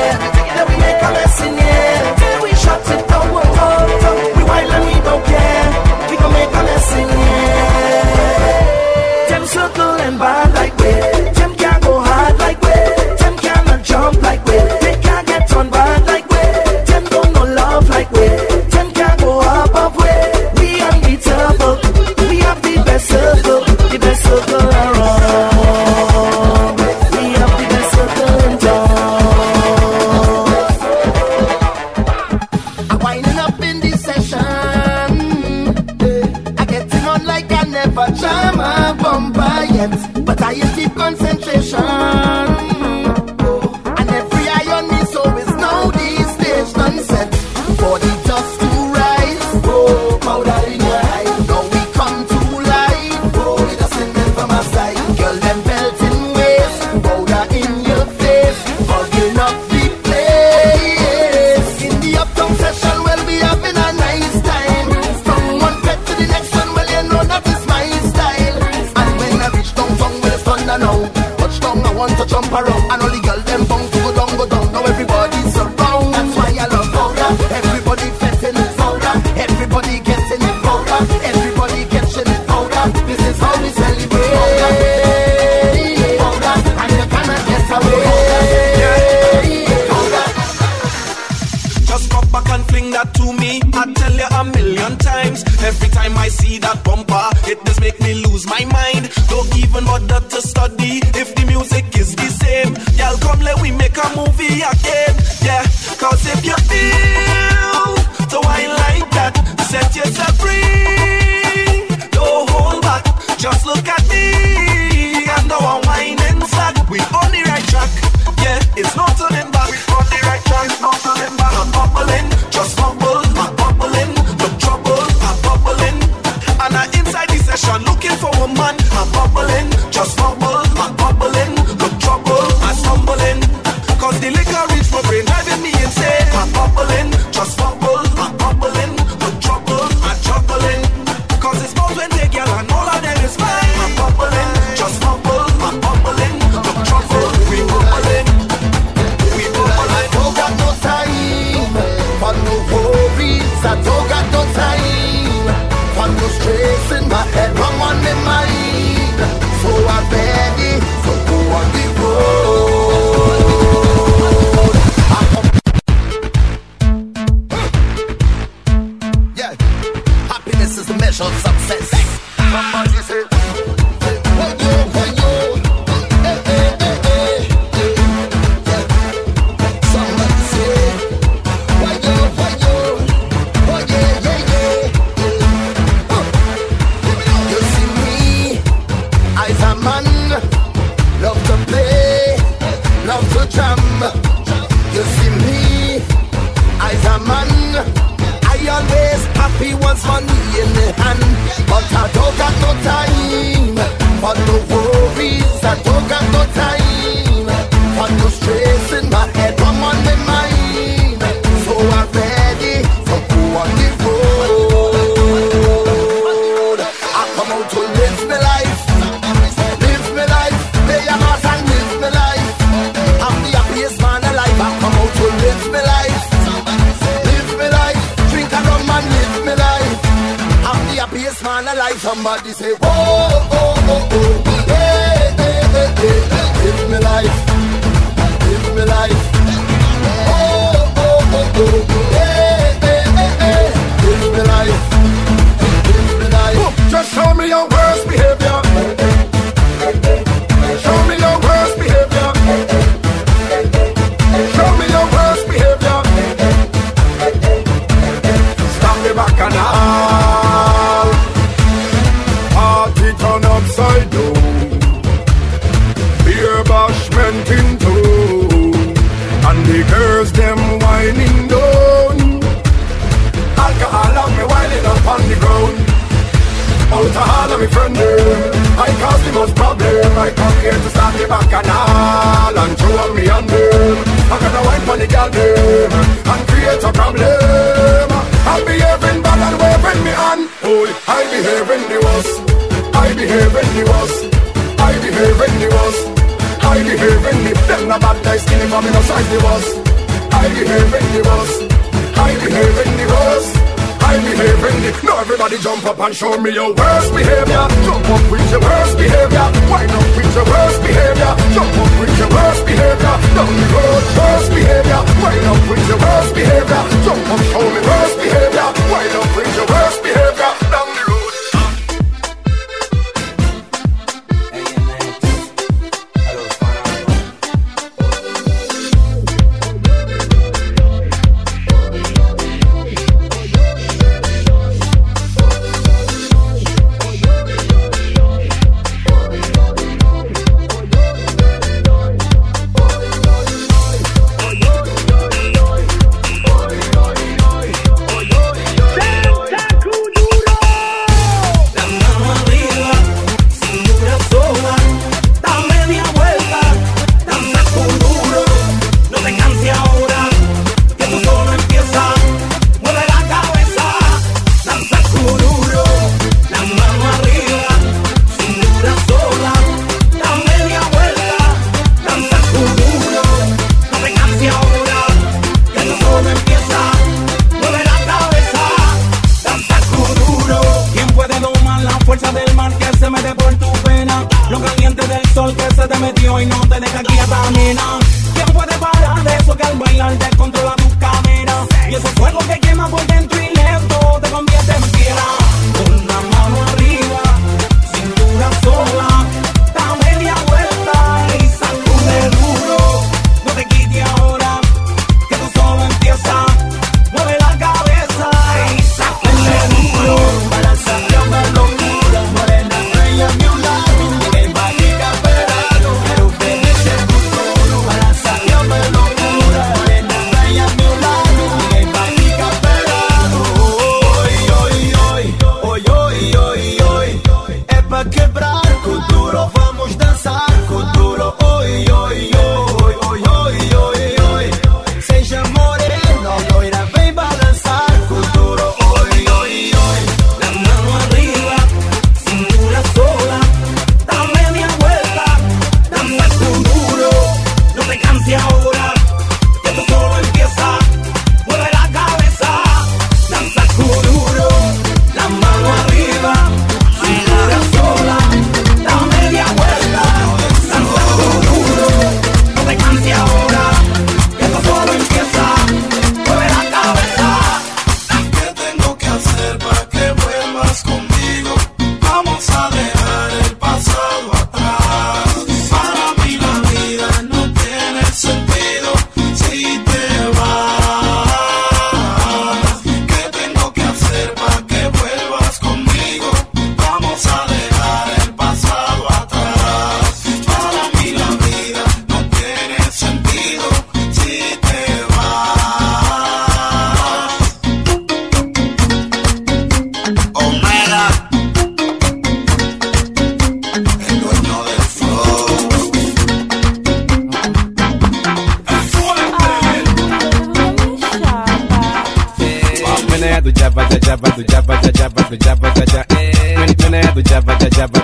[305.81, 307.67] jump up and show me your worst behavior.
[307.85, 308.80] Jump up with your worst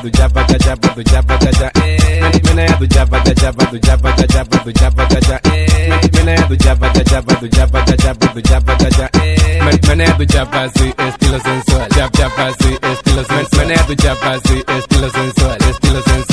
[0.07, 3.65] do jabba da jabba do jabba da ja eh na tipena do jabba da jabba
[3.71, 7.33] do jabba da jabba do jabba da ja eh na tipena do jabba da jabba
[7.41, 11.39] do jabba da jabba do jabba da ja eh man man do jabba si estilo
[11.43, 16.26] sensual jab jabba si estilo sensual man man do jabba si estilo sensual estilo sensual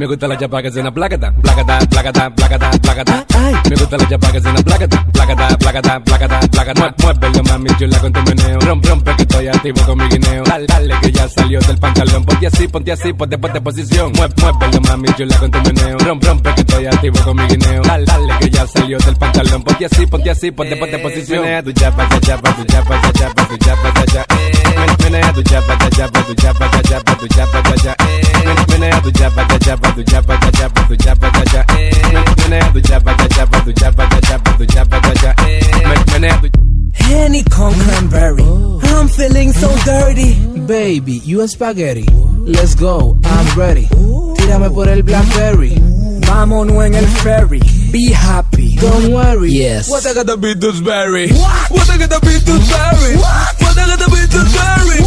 [0.00, 3.26] Me gusta la chapa que suena placata, placata, placata, placata, placata.
[3.36, 6.94] Ay, me gusta la chapa que suena placata, placata, placata, placata, placata.
[7.02, 8.60] Muévelo mami chula con tu meneo.
[8.60, 10.42] Rompe, rompe que estoy activo con mi guineo.
[10.44, 12.24] Dale, dale que ya salió del pantalón.
[12.24, 14.12] Ponte así, ponte así, ponte, ponte posición.
[14.12, 15.98] Muévelo mami chula con tu meneo.
[15.98, 17.82] Rompe, rompe que estoy activo con mi guineo.
[17.82, 19.62] Dale, dale que ya salió del pantalón.
[19.62, 21.42] Ponte así, ponte así, ponte, ponte posición.
[21.42, 24.36] Menea tu chapa, tu chapa, tu chapa, tu chapa, tu chapa, tu chapa.
[25.02, 28.06] Menea tu chapa, tu chapa, tu chapa, tu chapa, tu chapa, tu chapa.
[28.70, 29.89] Menea tu chapa, tu chapa.
[29.96, 31.90] do jabba da jabba do jabba da ja eh
[32.48, 35.60] mene do jabba da jabba do jabba da jabba do jabba da ja eh
[36.12, 36.48] mene do
[36.92, 38.42] Henny con cranberry.
[38.82, 40.34] I'm feeling so dirty.
[40.66, 42.04] Baby, you a spaghetti.
[42.44, 43.86] Let's go, I'm ready.
[44.36, 45.74] Tírame por el blackberry.
[46.26, 47.60] Vámonos en el ferry.
[47.90, 49.50] Be happy, don't worry.
[49.50, 49.90] Yes.
[49.90, 51.70] What I gotta be Dewsbury What?
[51.70, 53.60] What I gotta be Dewsbury What?
[53.60, 55.00] What I gotta be Dewsbury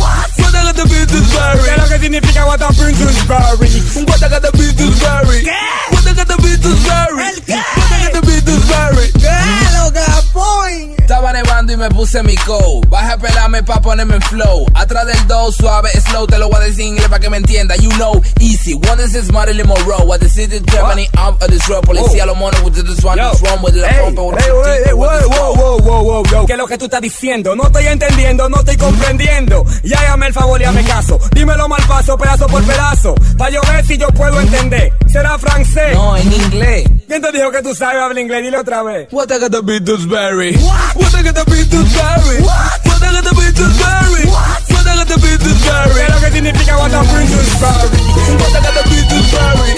[0.73, 1.61] the business vary.
[1.61, 3.69] Sé lo que significa what I'm business vary.
[3.95, 5.43] Un guata the business vary.
[5.43, 5.51] ¿Qué?
[5.91, 7.23] Guata que the business vary.
[7.29, 7.59] ¿El qué?
[7.75, 9.11] Guata que the business vary.
[9.13, 9.37] ¿Qué?
[9.77, 10.93] Lo que point.
[11.33, 12.87] Nevando y me puse mi coat.
[12.89, 14.67] Baja a pelarme pa' ponerme en flow.
[14.75, 16.27] Atrás del do, suave, slow.
[16.27, 17.75] Te lo voy a decir en inglés pa' que me entienda.
[17.75, 18.75] You know, easy.
[18.75, 20.05] One is this Marilyn Monroe.
[20.05, 21.87] What the city Germany, I'm a disrobe.
[21.87, 24.21] Policía los monos with this one, this one with la pompa.
[24.27, 26.45] with Hey, the hey, hey, wow, wow, wow, wow, wow, wow.
[26.45, 27.55] ¿Qué es lo que tú estás diciendo?
[27.55, 29.65] No estoy entendiendo, no estoy comprendiendo.
[29.83, 31.19] Y hágame el favor y hazme caso.
[31.33, 33.15] Dímelo mal paso, pedazo por pedazo.
[33.39, 34.93] Pa' yo ver si yo puedo entender.
[35.07, 35.95] ¿Será francés?
[35.95, 36.83] No, en inglés.
[37.07, 38.43] ¿Quién te dijo que tú sabes hablar inglés?
[38.43, 39.07] Dile otra vez.
[39.11, 40.57] What I gotta be Dewsbury?
[40.57, 42.37] What Puede que te pinte un cherry.
[42.83, 44.23] Puede que te pinte un cherry.
[44.67, 46.01] Puede que te pinte un cherry.
[46.01, 47.99] Es lo que significa cuando pinte un cherry.
[48.37, 49.71] Puede que te pinte un cherry.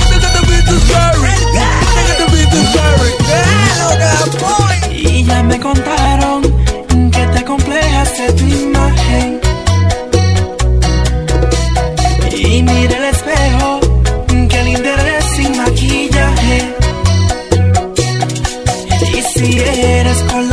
[0.00, 1.32] Puede que te pinte un cherry.
[1.92, 3.12] Puede que te pinte un cherry.
[3.28, 3.40] ¡Qué
[3.82, 4.10] loca
[4.40, 4.76] voy!
[4.96, 6.40] Y ya me contaron
[7.12, 9.40] que te complejas de tu imagen.
[12.32, 13.80] Y mira el espejo,
[14.48, 16.74] que linda eres sin maquillaje.
[19.12, 20.45] Y si eres con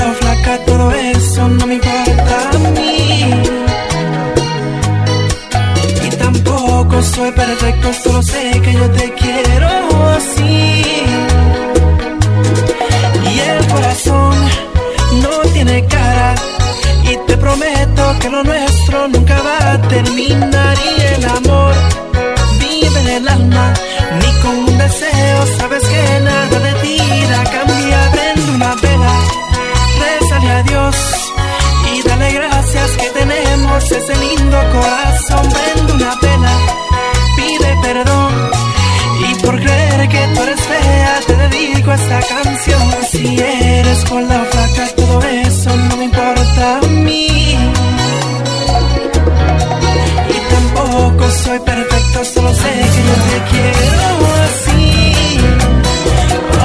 [7.36, 9.68] perfecto, solo sé que yo te quiero
[10.16, 10.84] así.
[13.32, 14.36] Y el corazón
[15.22, 16.36] no tiene cara.
[17.04, 20.78] Y te prometo que lo nuestro nunca va a terminar.
[20.98, 21.74] Y el amor
[22.60, 23.74] vive en el alma.
[24.20, 28.12] Ni con un deseo sabes que nada de ti irá a cambiar.
[28.12, 29.16] Prende una vela,
[30.00, 30.96] rézale a Dios.
[31.94, 35.83] Y dale gracias que tenemos ese lindo corazón.
[43.24, 47.28] Si eres con la flaca, todo eso no me importa a mí.
[50.28, 54.92] Y tampoco soy perfecto, solo sé que yo te quiero así.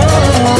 [0.00, 0.56] Oh.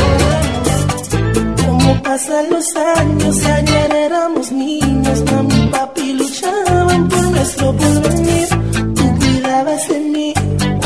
[1.67, 8.49] Como pasan los años, ayer éramos niños, mami y papi luchaban por nuestro porvenir.
[8.95, 10.33] Tú cuidabas de mí,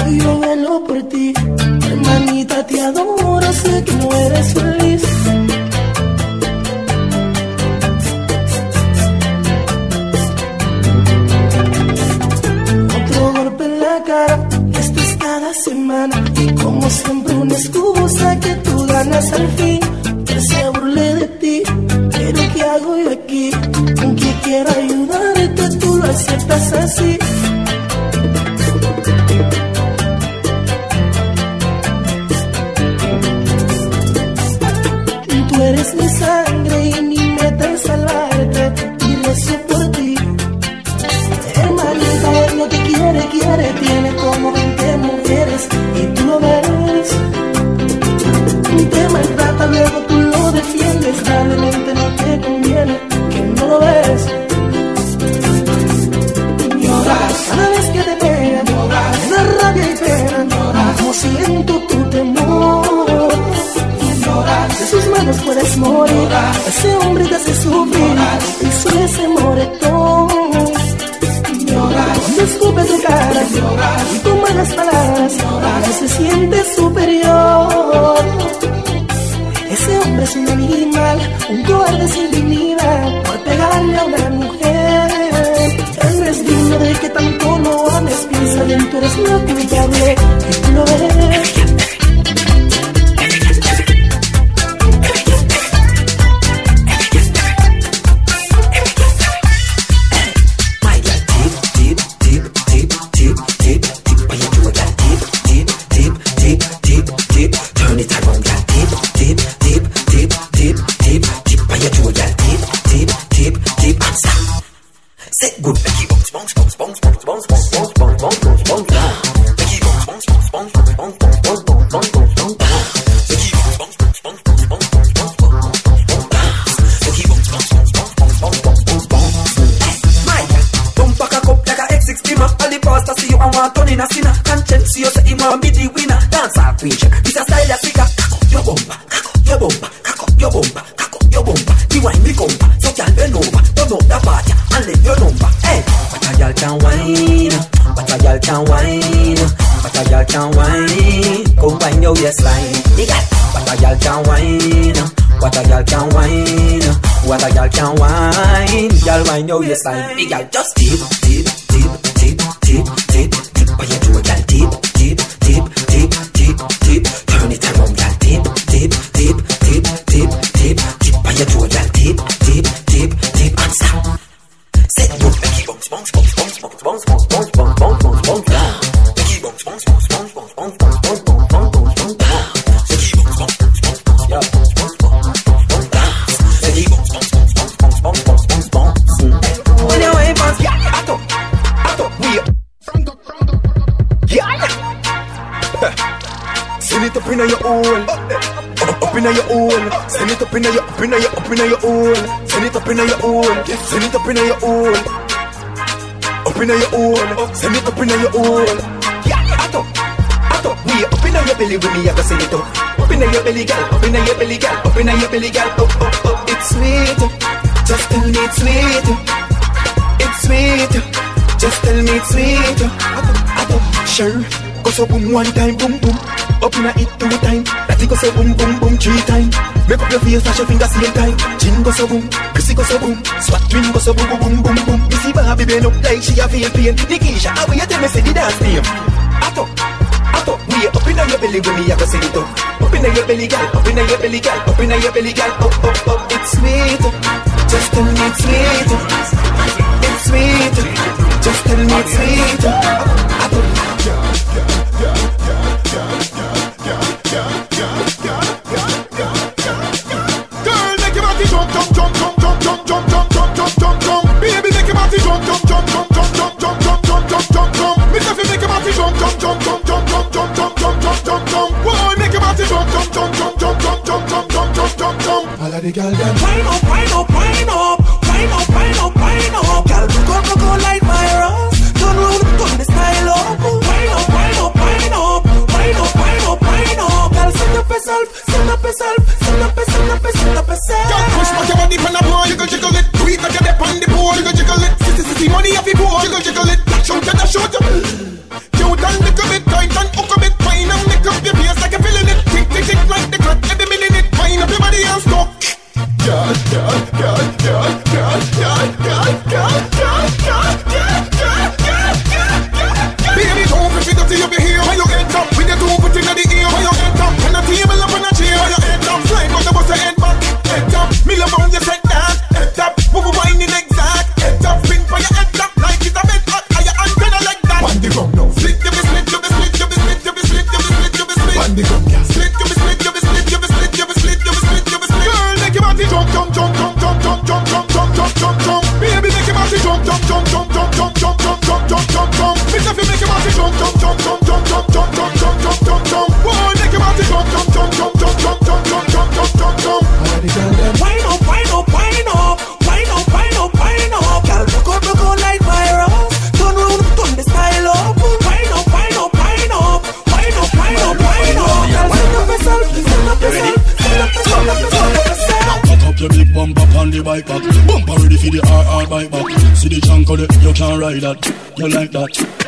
[0.07, 1.35] hoy yo velo por ti.
[1.91, 4.72] Hermanita, te adoro, sé que no eres feliz.
[15.93, 19.81] Y como siempre, una excusa que tú ganas al fin.
[20.25, 21.63] Que se burle de ti,
[22.11, 23.51] pero ¿qué hago yo aquí?
[24.01, 27.19] Aunque quiero ayudarte, tú lo aceptas así.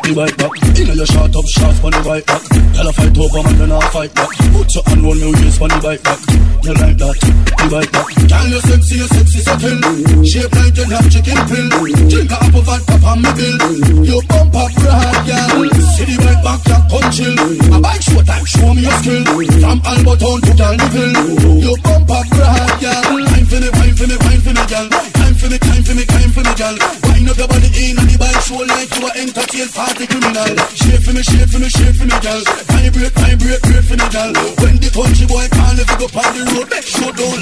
[0.04, 0.52] the right back.
[0.76, 2.42] You know you shot up shots on the right back.
[2.76, 4.28] Tell a fight over man, then I fight back.
[4.52, 6.20] Put your hand on me waist on the bike back.
[6.64, 8.08] You like that, the bike back.
[8.28, 9.80] Girl, you sexy, you sexy, so thin.
[10.24, 11.68] Shape like you have chicken pill.
[12.08, 13.56] Drink a apple vodka on me bill.
[29.54, 30.50] tail fast the criminal.
[30.74, 32.42] Shake for me, shake for me, shake for me, girl.
[32.74, 34.32] Vibrate, vibrate, pray for me, girl.
[34.58, 37.33] When the country boy can't live go on the road, make sure don't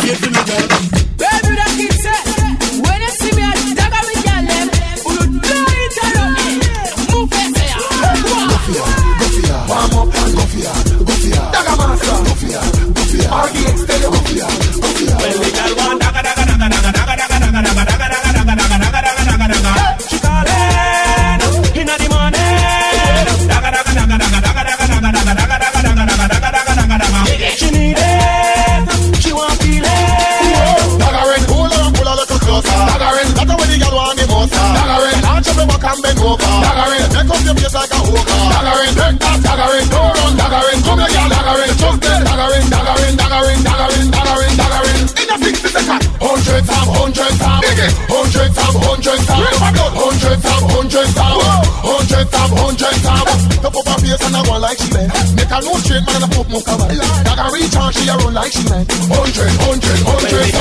[57.72, 58.86] That can reach on she a run like she man.
[59.08, 60.52] Hundred, hundred, hundred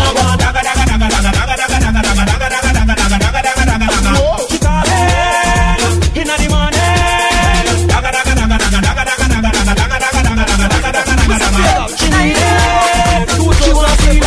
[4.61, 4.87] time.
[6.15, 7.91] Inna the morning.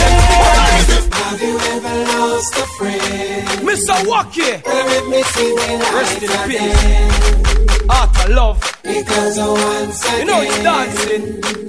[0.05, 3.49] Have you ever lost a friend?
[3.67, 3.95] Mr.
[4.05, 4.63] Wacky.
[4.65, 6.61] With me singing Rest in life peace.
[6.61, 7.91] again.
[7.91, 8.81] Art of love.
[8.83, 11.64] Because once again, You know it's dancing.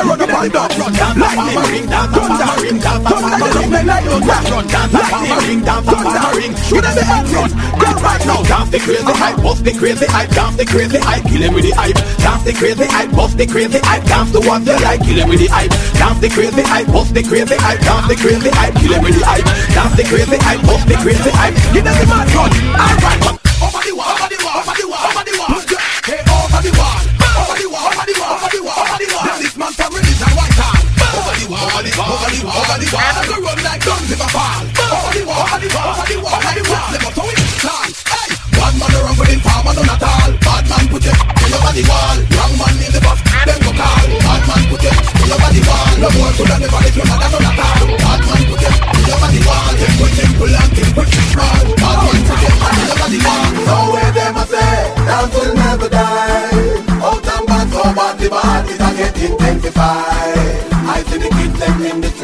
[0.00, 1.18] Ring, run up and down.
[1.18, 4.06] Lightning ring, dance up, mad ring, like
[5.88, 7.50] up, mad ring, shoot at the run.
[7.80, 11.24] Dance right now, dance the crazy hype, bust the crazy hype, dance the crazy hype,
[11.24, 11.96] kill him with the hype.
[12.18, 15.28] Dance the crazy hype, bust the crazy hype, dance the one you like, kill him
[15.28, 15.70] with the hype.
[15.98, 19.18] Dance the crazy hype, bust the crazy hype, dance the crazy hype, kill him with
[19.18, 19.44] the hype.
[19.74, 22.50] Dance the crazy hype, bust the crazy hype, give them the mad run.
[22.74, 23.39] Alright,
[32.50, 33.06] over the wall, over the wall.
[33.06, 34.64] And I go run like guns if I fall.
[34.66, 36.90] Over the wall, over the wall, over the wall, over the wall.
[36.90, 37.88] Never throw it, plan.
[38.10, 40.30] Hey, bad man around with him, farmer none at all.
[40.40, 42.16] Bad man put it in over the wall.
[42.30, 44.06] Young man in the box, them go call.
[44.20, 45.90] Bad man put it in over the wall.
[46.00, 47.86] No more could have never if you not none at all.
[48.00, 49.70] Bad man put it in over the wall.
[49.80, 51.62] Simple, simple and simple, small.
[51.78, 53.46] Bad man put it in over the wall.
[53.62, 56.50] So where them a say, dance will never die.
[57.00, 60.68] Out and bad, so bad the bad is a get intensified.
[60.90, 62.19] I see the kids them in the street, all the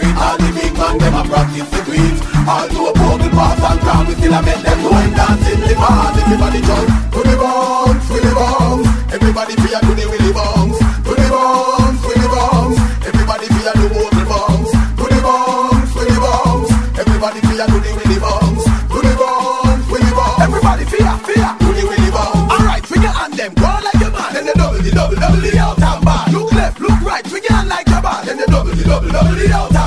[1.27, 2.17] them practice the beat.
[2.47, 5.49] All do a bubble pass and crown, we still a make them go and dance
[5.51, 6.17] in the bars.
[6.23, 8.87] Everybody jump to the bounce, to the bounce.
[9.13, 12.79] Everybody feel to the willy bounce, to the bounce, to the bounce.
[13.07, 16.71] Everybody feel to the bounce, to the bounce, to the bounce.
[16.97, 20.41] Everybody feel to the willy bounce, to the bounce, willy bounce.
[20.47, 22.53] Everybody feel, feel to the willy bounce.
[22.55, 24.31] Alright, swing your hand them, go like your man.
[24.33, 26.29] Then the double, the double, double the out and back.
[26.31, 28.27] Look left, look right, swing your hand like your man.
[28.27, 29.86] Then the double, the double, double the out and back.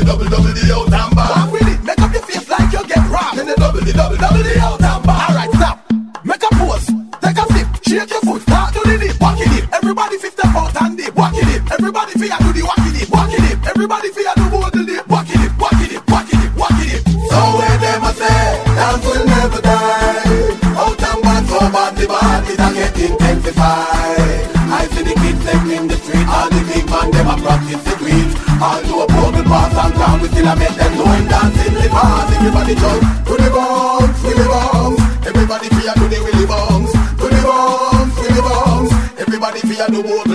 [0.00, 1.36] The double, double, the and back.
[1.36, 3.36] Walk with it, make up your face like you get robbed.
[3.36, 5.28] Then the double, the double, double the and back.
[5.28, 5.76] Alright, stop.
[6.24, 6.88] Make a pose,
[7.20, 9.64] take a flip, shake your foot, start to the dip, walk it dip.
[9.76, 11.62] Everybody fit step out and dip, walk it dip.
[11.68, 13.58] Everybody feel do the walk it dip, walk it dip.
[13.68, 16.52] Everybody feel do more the dip, walk it dip, walk it dip, walk it dip,
[16.56, 17.02] walk it dip.
[17.28, 18.40] So where them a say,
[18.72, 20.80] dance will never die.
[20.80, 24.48] Out and so bad the bad a get intensified.
[24.70, 27.84] I see the kids them in the street, all the big man them a practice
[27.84, 28.32] the tweet.
[28.60, 29.06] All do a
[29.50, 32.30] pass and crown, we still a make them and dance in the bars.
[32.38, 35.00] Everybody jump to the bounce, to the bounce.
[35.26, 38.92] Everybody feel to the willy bounce, to the bounce, to the bounce.
[39.18, 40.29] Everybody feel to mortal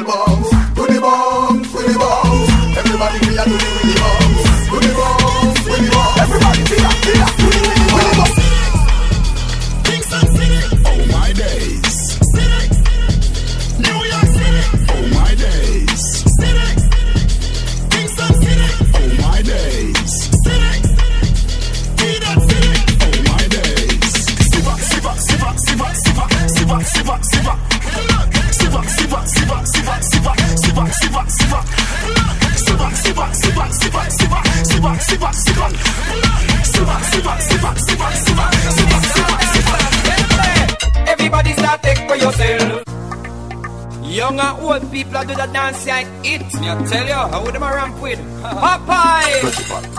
[45.84, 46.62] the dance like.
[46.62, 48.20] Me I tell you, I would a ramp with?
[48.42, 49.42] Popeye.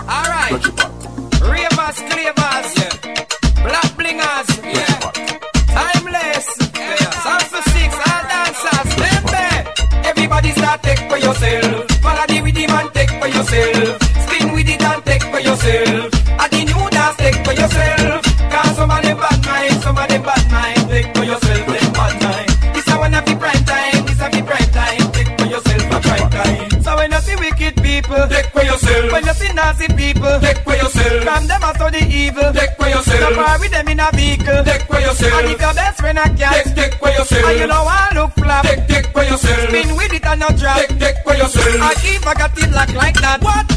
[0.07, 0.65] Alright.
[1.41, 2.36] Ravers,
[34.07, 35.33] a vehicle, take for yourself.
[35.33, 37.45] And if your best friend a cat, take, take for yourself.
[37.45, 39.69] And you know I look flap, take, take for yourself.
[39.69, 41.67] Spin with it and not drop, take, take for yourself.
[41.67, 43.76] And if I got it black like that, what?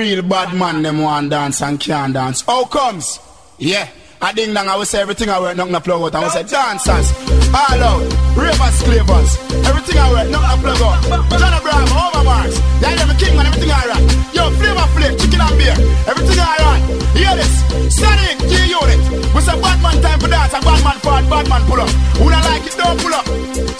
[0.00, 2.40] Real bad man, them want dance and can't dance.
[2.40, 3.20] How comes?
[3.58, 3.86] Yeah.
[4.22, 6.14] I ding dong, I will say everything I wear, nothing to plug out.
[6.14, 7.08] I will say dancers,
[7.56, 8.04] all out,
[8.36, 9.30] ravers, clavers,
[9.64, 11.00] everything I wear, nothing to plug out.
[11.40, 12.52] John Abraham, over Mars,
[12.84, 14.04] yeah, a king man, everything I rock.
[14.36, 16.80] Yo, flavor flame, chicken and beer, everything I run.
[17.16, 17.54] Hear this,
[17.96, 19.00] Sonic, G unit.
[19.32, 21.92] We say bad man time for dance, and bad man forward, bad man pull up.
[22.20, 23.24] Who don't like it, don't pull up.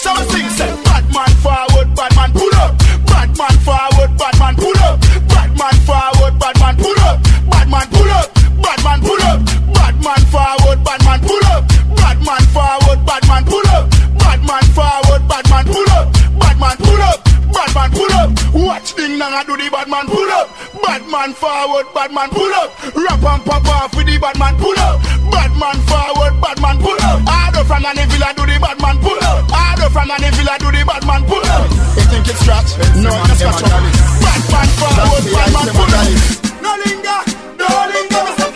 [0.00, 2.32] So I sing, say, bad man forward, bad man
[18.80, 20.48] Watch thing now I do the bad man pull up.
[20.80, 22.72] Bad man forward, bad man pull up.
[22.96, 25.04] Rap and pop off with the bad man pull up.
[25.28, 27.20] Bad man forward, bad man pull up.
[27.28, 29.44] Harder from an villa do the bad man pull up.
[29.52, 31.68] Harder from an villa do the bad man pull up.
[31.92, 32.72] You think it's scratch?
[32.96, 33.84] No, it's scratch up.
[34.24, 36.08] Bad man forward, bad man pull up.
[36.64, 37.20] No linger,
[37.60, 38.48] no linger, me say fi.
[38.48, 38.49] No linger,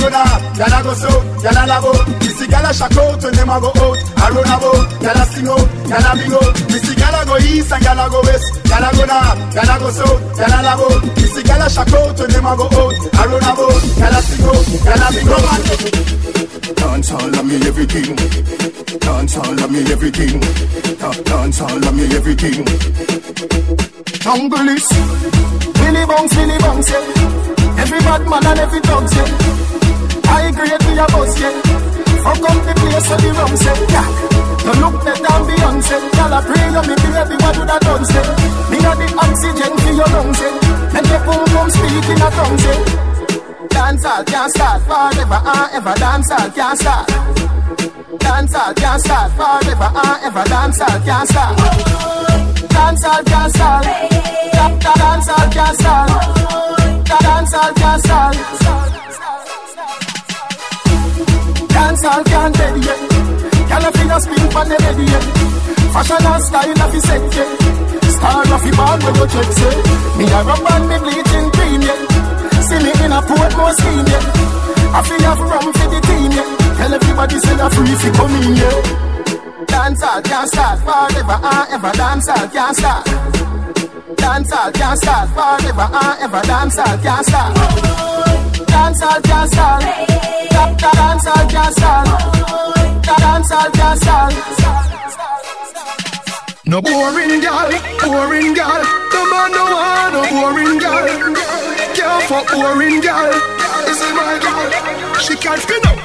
[0.00, 0.08] west.
[0.08, 1.92] Gyal a go north, gyal a go south, gyal a labo.
[2.20, 3.98] Me see gyal a shock out when them a go out.
[4.16, 6.54] I run about, gyal a sing out, gyal a big out.
[6.70, 8.48] Me see gyal a go east and gyal a go west.
[8.64, 9.04] Gyal a go
[9.54, 9.88] gyal go
[10.36, 10.88] gyal labo.
[11.16, 12.94] Me see gyal a shock out when them go out.
[13.14, 16.10] I run about, gyal a sing out, gyal a big out.
[16.76, 18.16] Dance all of me everything.
[19.00, 20.40] Dance all of me everything.
[21.24, 22.64] Dance all of me everything.
[24.20, 24.88] Jungle is
[25.80, 27.80] Billy Bounce, Billy Bounce, yeah.
[27.80, 29.69] Every bad man and every dog, yeah.
[30.30, 31.54] I grade me a boss, yeah.
[32.24, 34.06] Fuck up the place where the rum say, yeah.
[34.64, 35.96] You look better than Beyonce.
[36.16, 38.24] Y'all a pray you me baby, what do that done say?
[38.70, 40.96] Me a the oxygen for your lungs, yeah.
[41.00, 42.78] And your boom boom speak in a tongue, say.
[43.70, 45.94] Dance all can't start forever and ever.
[45.98, 47.08] Dance all can't start.
[48.20, 50.44] Dance all can't start forever and ever.
[50.44, 51.56] Dance all can't start.
[52.68, 53.84] Dance all can't start.
[53.84, 56.08] Da- da- Dance all can't start.
[57.08, 58.36] Da- Dance all can't start.
[62.00, 63.00] Dance all can't dead yet.
[63.68, 65.24] Can I feel spin for the ready yet?
[65.92, 67.50] Fashion and style of the set yet.
[68.16, 69.76] Star of the band when you check say.
[70.16, 72.00] Me a rub and me bleaching cream yet.
[72.64, 74.24] See me in a Portmore scheme yet.
[74.96, 76.48] I feel have rum for the team yet.
[76.80, 79.68] Tell everybody say a free fi come in yet.
[79.68, 81.92] Dance can't start forever and ever.
[82.00, 83.04] Dance all can't start.
[84.16, 86.40] Dance all can't start forever and ever.
[86.48, 88.49] Dance all can't start.
[88.66, 89.82] Dance all can't start.
[90.50, 92.06] Da- da- Dance all can't start.
[93.06, 94.34] Da- Dance all can't start.
[96.66, 97.70] No boring girl,
[98.02, 98.82] boring girl.
[99.12, 101.34] No man no want no boring girl.
[101.94, 103.32] Can't boring girl.
[103.86, 105.18] This is my girl.
[105.18, 105.98] She can't spin up.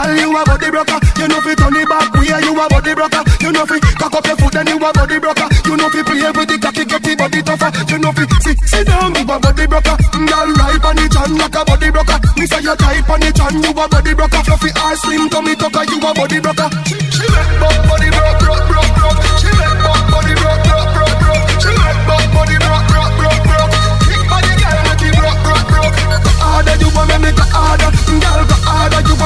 [0.00, 0.98] Girl you a body broker.
[1.20, 2.32] You know fi turn it back way.
[2.32, 3.22] You a body broker.
[3.44, 5.48] You know fi cock up your foot and you a body broker.
[5.68, 7.70] You know fi play with the cocky, get the body tougher.
[7.84, 9.96] You know fi sit sit down, you a body broker.
[10.16, 12.18] Mm, girl, right on the chan like a body broker.
[12.40, 14.40] Me say you tight on the chan, you a body broker.
[14.40, 16.68] Fluffy ass slim tummy tucker, you a body broker.
[16.88, 18.89] She, she make body broke, broke, broke,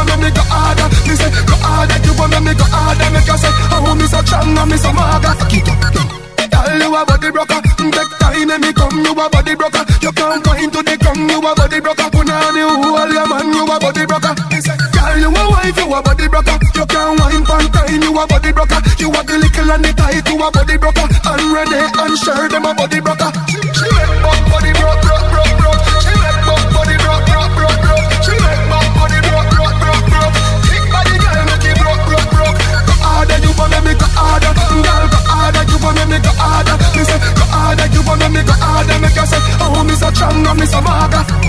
[0.05, 0.89] want me me go harder.
[1.09, 3.09] Me say go harder, you want me me go harder.
[3.13, 5.33] Make I say, oh me so strong and me so maga.
[5.49, 5.81] Keep up,
[6.55, 7.61] Girl, you a body broker.
[7.77, 9.85] Take time and me come, you a body broker.
[10.01, 12.09] You can't go into the come, you a body broker.
[12.15, 14.33] You, hold your man, you a body broker.
[14.33, 16.57] Girl, you a wife, you a body broker.
[16.75, 18.81] You can't wine pan time, you a body broker.
[18.99, 21.07] You a the little and the tight, you a body broker.
[21.27, 23.44] And ready and sure, them a body broker.
[40.25, 41.44] Strong no me so maga